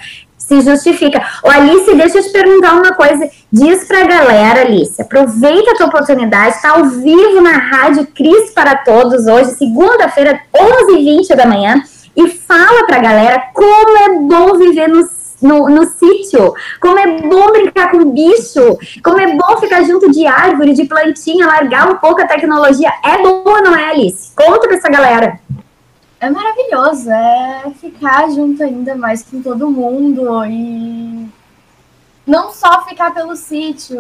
[0.52, 1.22] se justifica.
[1.42, 3.30] Ô, Alice, deixa eu te perguntar uma coisa.
[3.50, 8.76] Diz pra galera, Alice, aproveita a tua oportunidade, tá ao vivo na Rádio Cris para
[8.76, 11.82] Todos hoje, segunda-feira, 11h20 da manhã,
[12.16, 15.10] e fala pra galera como é bom viver no
[15.42, 20.28] no, no sítio, como é bom brincar com bicho, como é bom ficar junto de
[20.28, 22.92] árvore, de plantinha, largar um pouco a tecnologia.
[23.04, 24.32] É bom não é, Alice?
[24.36, 25.40] Conta pra essa galera
[26.22, 31.28] é maravilhoso, é ficar junto ainda mais com todo mundo e
[32.28, 33.98] não só ficar pelo sítio,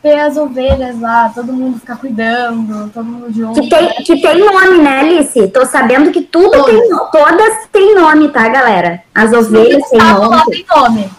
[0.00, 3.60] ter as ovelhas lá, todo mundo ficar cuidando, todo mundo junto.
[3.60, 5.48] Que tem, que tem nome, né, Alice?
[5.48, 6.64] Tô sabendo que tudo todas.
[6.64, 9.02] tem todas têm nome, tá, galera?
[9.14, 10.26] As ovelhas têm nome.
[10.26, 11.10] Lá tem nome.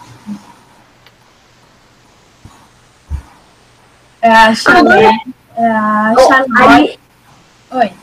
[4.20, 5.34] É a Charlotte.
[5.56, 6.98] É a Charlotte.
[7.70, 7.99] Oi.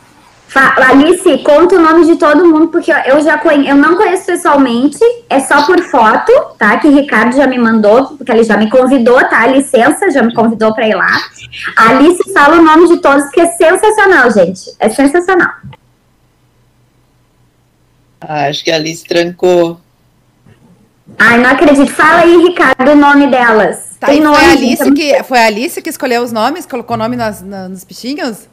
[0.54, 4.98] Alice, conta o nome de todo mundo, porque eu já conheço, eu não conheço pessoalmente,
[5.28, 6.78] é só por foto, tá?
[6.78, 9.46] Que Ricardo já me mandou, porque ele já me convidou, tá?
[9.46, 11.10] Licença, já me convidou para ir lá.
[11.76, 14.72] A Alice fala o nome de todos, que é sensacional, gente.
[14.80, 15.50] É sensacional.
[18.20, 19.78] Ah, acho que a Alice trancou.
[21.18, 21.90] Ai, não acredito.
[21.92, 23.96] Fala aí, Ricardo, o nome delas.
[24.00, 26.94] Tá, Tem nome, foi, a Alice que, foi a Alice que escolheu os nomes, colocou
[26.94, 28.48] o nome nas, nas, nos bichinhos?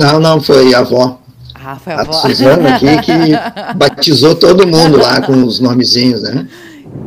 [0.00, 1.20] Não, não, foi a avó.
[1.54, 3.12] Ah, foi a, a Suzana aqui que
[3.76, 6.48] batizou todo mundo lá com os nomezinhos, né?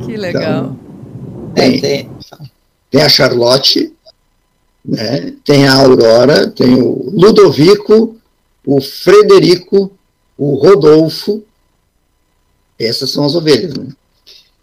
[0.06, 0.76] Que legal.
[0.76, 0.80] Então,
[1.56, 2.10] tem,
[2.91, 3.91] tem a Charlotte,
[4.86, 5.34] né?
[5.44, 8.16] tem a Aurora, tem o Ludovico,
[8.64, 9.91] o Frederico,
[10.38, 11.44] o Rodolfo.
[12.80, 13.88] Essas são as ovelhas, né?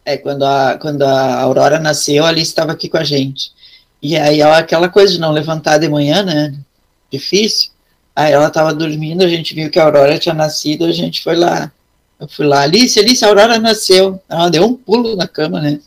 [0.05, 3.51] É, quando a, quando a Aurora nasceu, ali estava aqui com a gente.
[4.01, 6.55] E aí, aquela coisa de não levantar de manhã, né?
[7.11, 7.70] Difícil.
[8.15, 11.37] Aí ela estava dormindo, a gente viu que a Aurora tinha nascido, a gente foi
[11.37, 11.71] lá.
[12.19, 14.21] Eu fui lá, Alice, Alice, a Aurora nasceu.
[14.29, 15.81] Ela deu um pulo na cama, né?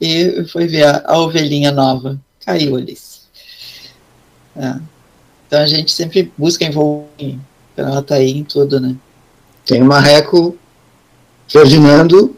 [0.00, 2.18] E foi ver a, a ovelhinha nova.
[2.44, 3.22] Caiu, Alice.
[4.56, 4.74] É.
[5.46, 7.38] Então a gente sempre busca envolver,
[7.76, 8.96] ela tá aí em tudo, né?
[9.66, 10.56] Tem o Marreco
[11.48, 12.36] Ferdinando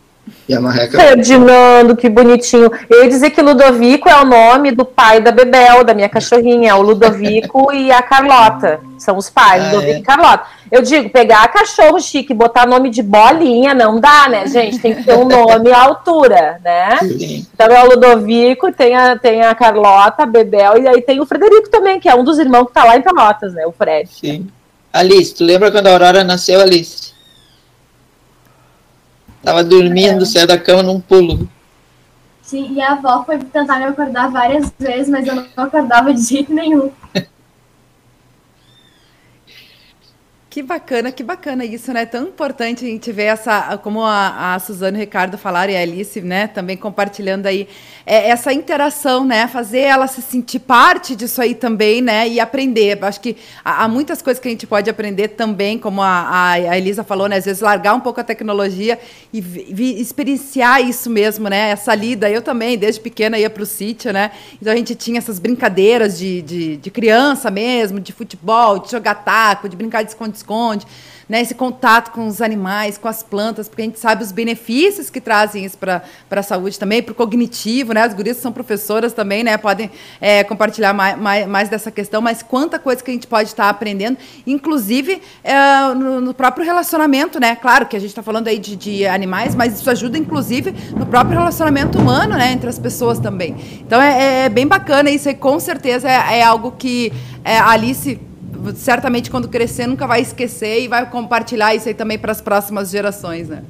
[0.49, 0.99] e a marreca.
[0.99, 2.71] Ferdinando, que bonitinho.
[2.91, 6.77] Eu ia dizer que Ludovico é o nome do pai da Bebel, da minha cachorrinha.
[6.77, 8.81] O Ludovico e a Carlota.
[8.99, 9.99] São os pais, ah, Ludovico é?
[9.99, 10.45] e Carlota.
[10.71, 14.79] Eu digo, pegar cachorro chique e botar nome de bolinha, não dá, né, gente?
[14.79, 16.99] Tem que ter um nome à altura, né?
[17.01, 17.47] Sim.
[17.55, 21.27] Então é o Ludovico, tem a, tem a Carlota, a Bebel, e aí tem o
[21.27, 23.67] Frederico também, que é um dos irmãos que tá lá em Pelotas, né?
[23.67, 24.09] O Fred.
[24.11, 24.49] Sim.
[24.93, 27.14] Alice, tu lembra quando a Aurora nasceu, Alice?
[29.45, 31.49] Tava dormindo, saiu da cama num pulo.
[32.43, 36.21] Sim, e a avó foi tentar me acordar várias vezes, mas eu não acordava de
[36.23, 36.91] jeito nenhum.
[40.55, 42.07] Que bacana, que bacana isso, né?
[42.07, 45.77] Tão importante a gente ver essa, como a, a Suzane e o Ricardo falaram e
[45.77, 47.67] a Alice, né, também compartilhando aí
[48.07, 49.49] é, essa interação, né?
[49.49, 52.29] Fazer ela se sentir parte disso aí também, né?
[52.29, 53.05] E aprender.
[53.05, 56.53] Acho que há, há muitas coisas que a gente pode aprender também, como a, a,
[56.53, 57.39] a, Elisa falou, né?
[57.39, 58.97] Às vezes largar um pouco a tecnologia
[59.33, 61.71] e vi, experienciar isso mesmo, né?
[61.71, 62.31] Essa lida.
[62.31, 64.31] Eu também, desde pequena, ia para o sítio, né?
[64.63, 69.17] Então a gente tinha essas brincadeiras de, de, de criança mesmo, de futebol, de jogar
[69.17, 70.87] taco, de brincar de esconde esconde,
[71.27, 75.09] né, esse contato com os animais, com as plantas, porque a gente sabe os benefícios
[75.09, 78.03] que trazem isso para a saúde também, para o cognitivo, né?
[78.03, 79.57] As gurias são professoras também, né?
[79.57, 79.91] Podem
[80.21, 83.71] é, compartilhar mais, mais, mais, dessa questão, mas quanta coisa que a gente pode estar
[83.71, 87.57] aprendendo, inclusive é, no, no, próprio relacionamento, né?
[87.57, 91.07] Claro que a gente está falando aí de, de, animais, mas isso ajuda, inclusive, no
[91.07, 92.53] próprio relacionamento humano, né?
[92.53, 93.57] Entre as pessoas também.
[93.81, 97.11] Então é, é bem bacana isso aí, com certeza é, é algo que
[97.43, 98.21] é, a Alice
[98.75, 102.91] certamente quando crescer nunca vai esquecer e vai compartilhar isso aí também para as próximas
[102.91, 103.63] gerações, né?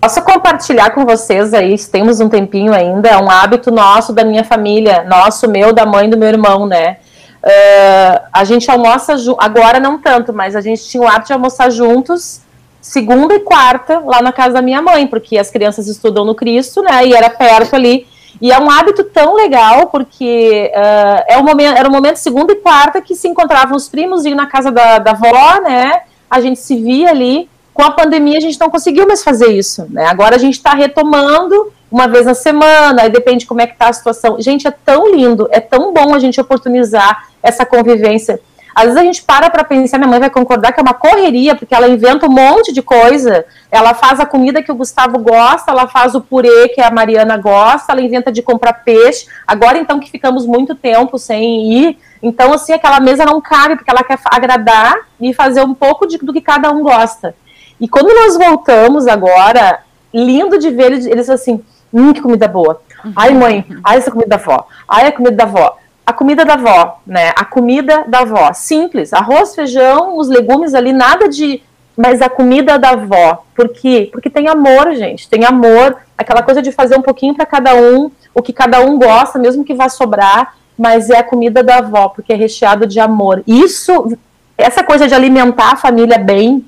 [0.00, 4.24] Posso compartilhar com vocês aí, se temos um tempinho ainda, é um hábito nosso da
[4.24, 6.96] minha família, nosso, meu, da mãe do meu irmão, né?
[7.42, 11.70] Uh, a gente almoça, agora não tanto, mas a gente tinha o hábito de almoçar
[11.70, 12.40] juntos,
[12.80, 16.82] segunda e quarta, lá na casa da minha mãe, porque as crianças estudam no Cristo,
[16.82, 17.06] né?
[17.06, 18.06] E era perto ali.
[18.40, 22.52] E é um hábito tão legal, porque uh, é um momento, era o momento segunda
[22.52, 26.02] e quarta que se encontravam os primos, iam na casa da, da avó, né?
[26.30, 27.48] A gente se via ali.
[27.74, 30.04] Com a pandemia, a gente não conseguiu mais fazer isso, né?
[30.04, 33.88] Agora a gente está retomando uma vez na semana, aí depende como é que tá
[33.88, 34.40] a situação.
[34.40, 38.40] Gente, é tão lindo, é tão bom a gente oportunizar essa convivência
[38.74, 41.54] às vezes a gente para para pensar, minha mãe vai concordar que é uma correria,
[41.54, 43.44] porque ela inventa um monte de coisa.
[43.70, 47.36] Ela faz a comida que o Gustavo gosta, ela faz o purê que a Mariana
[47.36, 49.26] gosta, ela inventa de comprar peixe.
[49.46, 53.90] Agora, então, que ficamos muito tempo sem ir, então, assim, aquela mesa não cabe, porque
[53.90, 57.34] ela quer agradar e fazer um pouco de, do que cada um gosta.
[57.80, 59.80] E quando nós voltamos agora,
[60.14, 61.62] lindo de ver eles, assim,
[61.92, 62.80] hum, que comida boa.
[63.16, 64.66] Ai, mãe, ai, essa comida da avó.
[64.88, 67.32] Ai, a comida da avó a comida da avó, né?
[67.36, 71.62] A comida da avó, simples, arroz, feijão, os legumes ali, nada de,
[71.96, 73.44] mas a comida da avó.
[73.54, 74.08] Por quê?
[74.12, 78.10] Porque tem amor, gente, tem amor, aquela coisa de fazer um pouquinho para cada um,
[78.34, 82.08] o que cada um gosta, mesmo que vá sobrar, mas é a comida da avó,
[82.08, 83.42] porque é recheado de amor.
[83.46, 84.16] Isso,
[84.58, 86.64] essa coisa de alimentar a família bem,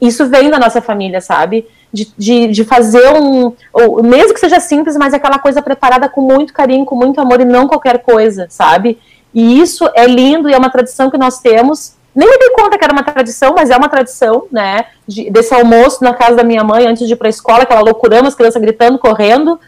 [0.00, 1.66] isso vem da nossa família, sabe?
[1.92, 3.52] De, de, de fazer um.
[3.72, 7.40] Ou, mesmo que seja simples, mas aquela coisa preparada com muito carinho, com muito amor
[7.40, 8.98] e não qualquer coisa, sabe?
[9.34, 11.96] E isso é lindo e é uma tradição que nós temos.
[12.14, 14.86] Nem me dei conta que era uma tradição, mas é uma tradição, né?
[15.06, 17.80] De, desse almoço na casa da minha mãe antes de ir para a escola, aquela
[17.80, 19.58] loucurama, as crianças gritando, correndo,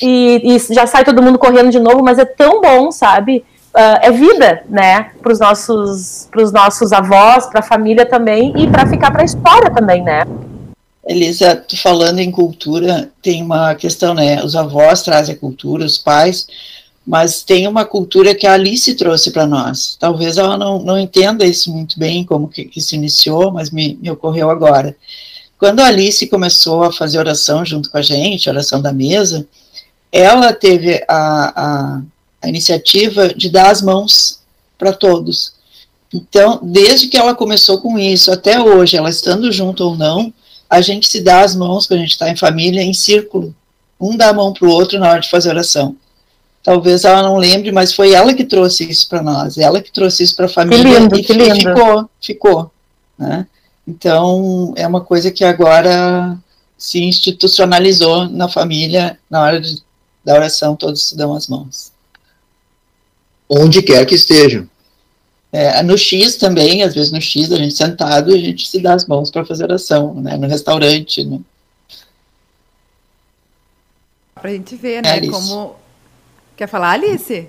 [0.00, 3.44] e, e, já sai todo mundo correndo de novo, mas é tão bom, sabe?
[3.74, 5.10] Uh, é vida, né?
[5.20, 9.70] Para os nossos, nossos avós, para a família também e para ficar para a história
[9.70, 10.22] também, né?
[11.08, 14.44] Elisa, falando em cultura, tem uma questão, né?
[14.44, 16.46] Os avós trazem a cultura, os pais,
[17.06, 19.96] mas tem uma cultura que a Alice trouxe para nós.
[19.98, 23.98] Talvez ela não, não entenda isso muito bem, como que, que se iniciou, mas me,
[24.02, 24.94] me ocorreu agora.
[25.58, 29.46] Quando a Alice começou a fazer oração junto com a gente, oração da mesa,
[30.12, 32.02] ela teve a, a,
[32.42, 34.40] a iniciativa de dar as mãos
[34.76, 35.54] para todos.
[36.12, 40.32] Então, desde que ela começou com isso até hoje, ela estando junto ou não,
[40.68, 43.54] a gente se dá as mãos quando a gente está em família em círculo.
[44.00, 45.96] Um dá a mão para o outro na hora de fazer oração.
[46.62, 50.22] Talvez ela não lembre, mas foi ela que trouxe isso para nós, ela que trouxe
[50.22, 51.54] isso para a família que lindo, e que lindo.
[51.54, 52.70] ficou, ficou.
[53.16, 53.46] Né?
[53.86, 56.36] Então, é uma coisa que agora
[56.76, 59.82] se institucionalizou na família, na hora de,
[60.24, 61.90] da oração, todos se dão as mãos.
[63.48, 64.68] Onde quer que estejam.
[65.50, 68.92] É, no X também, às vezes no X, a gente sentado, a gente se dá
[68.94, 70.36] as mãos para fazer oração, né?
[70.36, 71.40] No restaurante, né?
[74.34, 75.12] Pra gente ver, né?
[75.12, 75.32] Alice.
[75.32, 75.76] Como.
[76.56, 77.48] Quer falar, Alice?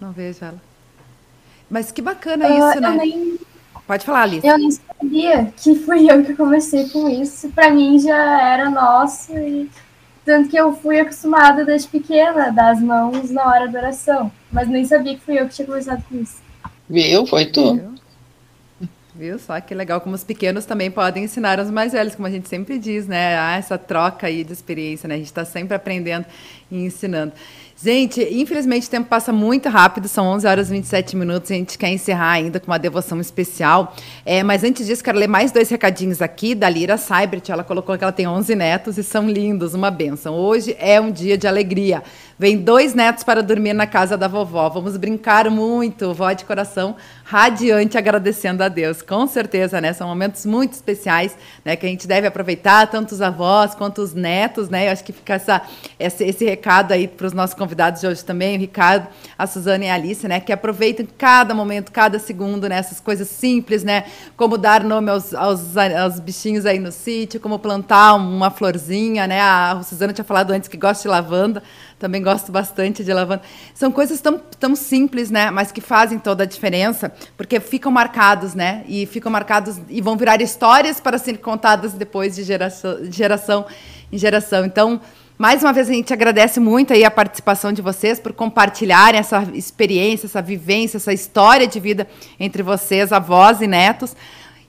[0.00, 0.60] Não vejo ela.
[1.70, 2.96] Mas que bacana Ah, isso, eu, né?
[2.96, 3.38] nem,
[3.86, 4.46] Pode falar, Alice.
[4.46, 7.50] eu nem sabia que fui eu que comecei com isso.
[7.50, 9.32] Pra mim já era nosso.
[9.36, 9.68] E
[10.24, 14.32] tanto que eu fui acostumada desde pequena a dar as mãos na hora da oração.
[14.50, 16.40] Mas nem sabia que fui eu que tinha começado com isso.
[16.88, 17.26] Viu?
[17.26, 17.74] Foi tu.
[17.74, 17.98] Viu?
[19.14, 22.30] Viu só que legal como os pequenos também podem ensinar os mais velhos, como a
[22.30, 23.36] gente sempre diz, né?
[23.36, 25.16] Ah, essa troca aí de experiência, né?
[25.16, 26.24] A gente está sempre aprendendo
[26.70, 27.32] e ensinando.
[27.80, 31.78] Gente, infelizmente o tempo passa muito rápido, são 11 horas e 27 minutos, a gente
[31.78, 33.94] quer encerrar ainda com uma devoção especial.
[34.26, 37.48] É, mas antes disso, quero ler mais dois recadinhos aqui da Lira Seibert.
[37.48, 40.34] Ela colocou que ela tem 11 netos e são lindos, uma benção.
[40.34, 42.02] Hoje é um dia de alegria.
[42.36, 44.68] Vem dois netos para dormir na casa da vovó.
[44.68, 49.02] Vamos brincar muito, vó de coração radiante, agradecendo a Deus.
[49.02, 49.92] Com certeza, né?
[49.92, 51.74] São momentos muito especiais, né?
[51.74, 54.88] Que a gente deve aproveitar, tanto os avós quanto os netos, né?
[54.88, 55.62] Eu acho que fica essa,
[55.98, 59.84] esse, esse recado aí para os nossos convidados de hoje também, o Ricardo, a Suzana
[59.84, 60.40] e a Alice, né?
[60.40, 62.76] Que aproveitem cada momento, cada segundo, né?
[62.76, 64.04] Essas coisas simples, né?
[64.36, 69.40] Como dar nome aos, aos, aos bichinhos aí no sítio, como plantar uma florzinha, né?
[69.40, 71.62] A Suzana tinha falado antes que gosta de lavanda
[71.98, 73.42] também gosto bastante de lavanda.
[73.74, 75.50] São coisas tão, tão simples, né?
[75.50, 78.84] Mas que fazem toda a diferença, porque ficam marcados, né?
[78.86, 83.66] E ficam marcados e vão virar histórias para serem contadas depois de geração, de geração
[84.12, 84.64] em geração.
[84.64, 85.00] Então,
[85.38, 89.48] mais uma vez a gente agradece muito aí a participação de vocês por compartilharem essa
[89.54, 92.08] experiência, essa vivência, essa história de vida
[92.40, 94.16] entre vocês, avós e netos.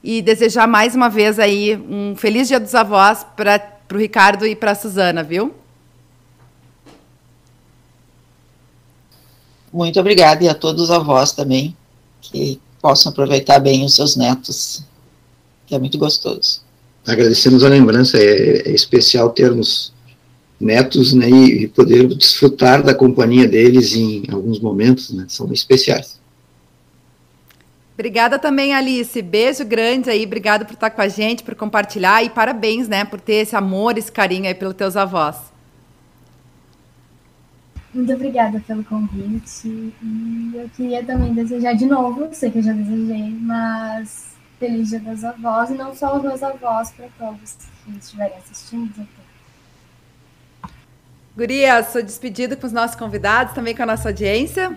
[0.02, 3.60] E desejar mais uma vez aí um feliz Dia dos Avós para
[3.92, 5.52] o Ricardo e para a Suzana, viu?
[9.72, 11.76] Muito obrigada e a todos os avós também,
[12.20, 14.84] que possam aproveitar bem os seus netos,
[15.66, 16.62] que é muito gostoso.
[17.06, 19.92] Agradecemos a lembrança, é, é especial termos
[20.60, 26.20] netos né, e, poder desfrutar da companhia deles em alguns momentos, né, são especiais.
[27.94, 29.20] Obrigada também, Alice.
[29.20, 30.24] Beijo grande aí.
[30.24, 33.98] Obrigada por estar com a gente, por compartilhar e parabéns, né, por ter esse amor,
[33.98, 35.36] esse carinho aí pelos teus avós.
[37.92, 39.68] Muito obrigada pelo convite.
[40.02, 45.00] E eu queria também desejar de novo, sei que eu já desejei, mas feliz dia
[45.00, 49.08] das avós, e não só os meus avós, para todos que estiverem assistindo.
[51.40, 54.76] Guria, sou despedida com os nossos convidados, também com a nossa audiência.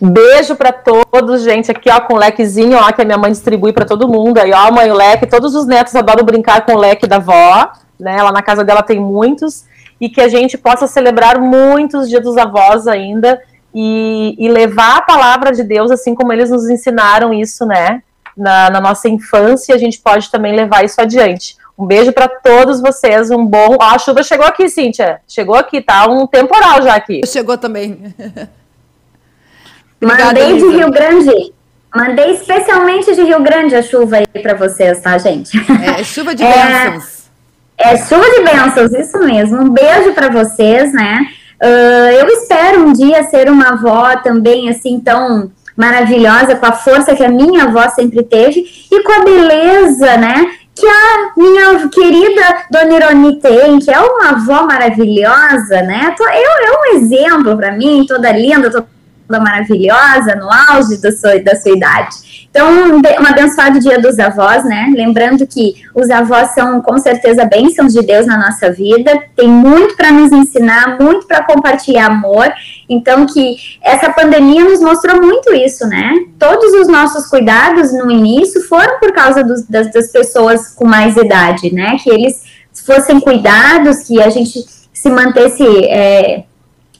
[0.00, 1.70] Beijo para todos, gente.
[1.70, 4.38] Aqui, ó, com o lequezinho, ó, que a minha mãe distribui para todo mundo.
[4.38, 5.26] Aí, ó, mãe, o leque.
[5.26, 8.22] Todos os netos adoram brincar com o leque da avó, né?
[8.22, 9.66] Lá na casa dela tem muitos.
[10.00, 13.42] E que a gente possa celebrar muitos dias dos avós ainda
[13.74, 18.02] e, e levar a palavra de Deus, assim como eles nos ensinaram isso, né?
[18.34, 21.54] Na, na nossa infância, a gente pode também levar isso adiante.
[21.76, 23.76] Um beijo para todos vocês, um bom.
[23.80, 25.20] Ó, a chuva chegou aqui, Cíntia.
[25.26, 26.08] Chegou aqui, tá?
[26.08, 27.20] Um temporal já aqui.
[27.26, 28.14] Chegou também.
[30.00, 31.52] Mandei de Rio Grande.
[31.94, 35.56] Mandei especialmente de Rio Grande a chuva aí para vocês, tá, gente?
[35.82, 37.24] É, chuva de bênçãos.
[37.78, 39.62] É, é chuva de bênçãos, isso mesmo.
[39.62, 41.26] Um beijo para vocês, né?
[41.62, 47.16] Uh, eu espero um dia ser uma avó também, assim, tão maravilhosa, com a força
[47.16, 50.52] que a minha avó sempre teve e com a beleza, né?
[50.74, 56.14] Que a minha querida Dona Ironi tem, que é uma avó maravilhosa, né?
[56.18, 58.93] Eu, é um exemplo para mim, toda linda, toda
[59.28, 62.48] maravilhosa, no auge da sua, da sua idade.
[62.50, 64.92] Então, um abençoado dia dos avós, né?
[64.94, 69.96] Lembrando que os avós são, com certeza, bênçãos de Deus na nossa vida, tem muito
[69.96, 72.52] para nos ensinar, muito para compartilhar amor.
[72.88, 76.12] Então, que essa pandemia nos mostrou muito isso, né?
[76.38, 81.16] Todos os nossos cuidados no início foram por causa dos, das, das pessoas com mais
[81.16, 81.96] idade, né?
[82.02, 82.42] Que eles
[82.86, 85.66] fossem cuidados, que a gente se mantesse.
[85.86, 86.44] É,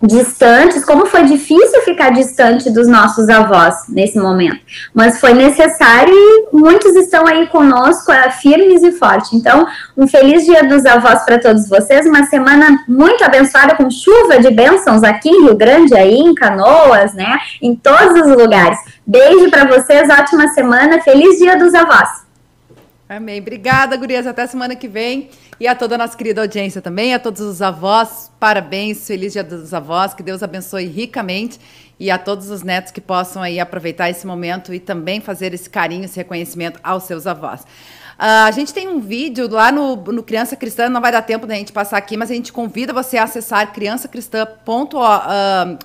[0.03, 4.61] distantes, como foi difícil ficar distante dos nossos avós nesse momento,
[4.93, 9.33] mas foi necessário e muitos estão aí conosco, é, firmes e fortes.
[9.33, 9.67] Então,
[9.97, 14.51] um feliz dia dos avós para todos vocês, uma semana muito abençoada com chuva de
[14.51, 18.79] bênçãos aqui em Rio Grande, aí em Canoas, né, em todos os lugares.
[19.07, 22.24] Beijo para vocês, ótima semana, feliz dia dos avós.
[23.09, 23.39] Amém.
[23.39, 24.27] Obrigada, gurias.
[24.27, 25.29] Até semana que vem.
[25.61, 29.45] E a toda a nossa querida audiência também, a todos os avós, parabéns, feliz dia
[29.45, 31.61] dos avós, que Deus abençoe ricamente
[32.01, 35.71] e a todos os netos que possam aí aproveitar esse momento e também fazer esse
[35.71, 37.65] carinho, esse reconhecimento aos seus avós.
[38.15, 41.49] Uh, a gente tem um vídeo lá no, no Criança Cristã, não vai dar tempo
[41.49, 45.77] da gente passar aqui, mas a gente convida você a acessar criançacristã.com.br ah,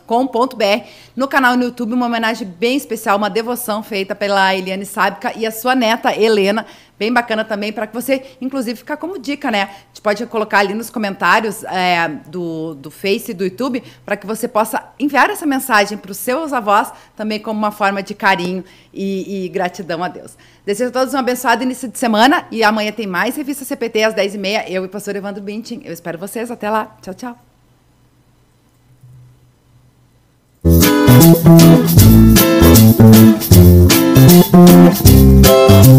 [1.15, 5.43] no canal no YouTube, uma homenagem bem especial, uma devoção feita pela Eliane Sábica e
[5.43, 6.67] a sua neta Helena,
[6.99, 9.63] bem bacana também, para que você, inclusive, ficar como dica, né?
[9.63, 14.27] A gente pode colocar ali nos comentários é, do, do Face do YouTube, para que
[14.27, 18.63] você possa enviar essa mensagem para os seus avós, também como uma forma de carinho
[18.93, 20.37] e, e, gratidão a Deus.
[20.65, 24.13] Desejo a todos um abençoado início de semana e amanhã tem mais Revista CPT às
[24.13, 24.65] 10h30.
[24.67, 25.81] Eu e o pastor Evandro Bintin.
[25.85, 26.51] Eu espero vocês.
[26.51, 26.97] Até lá.
[27.01, 27.37] Tchau, tchau.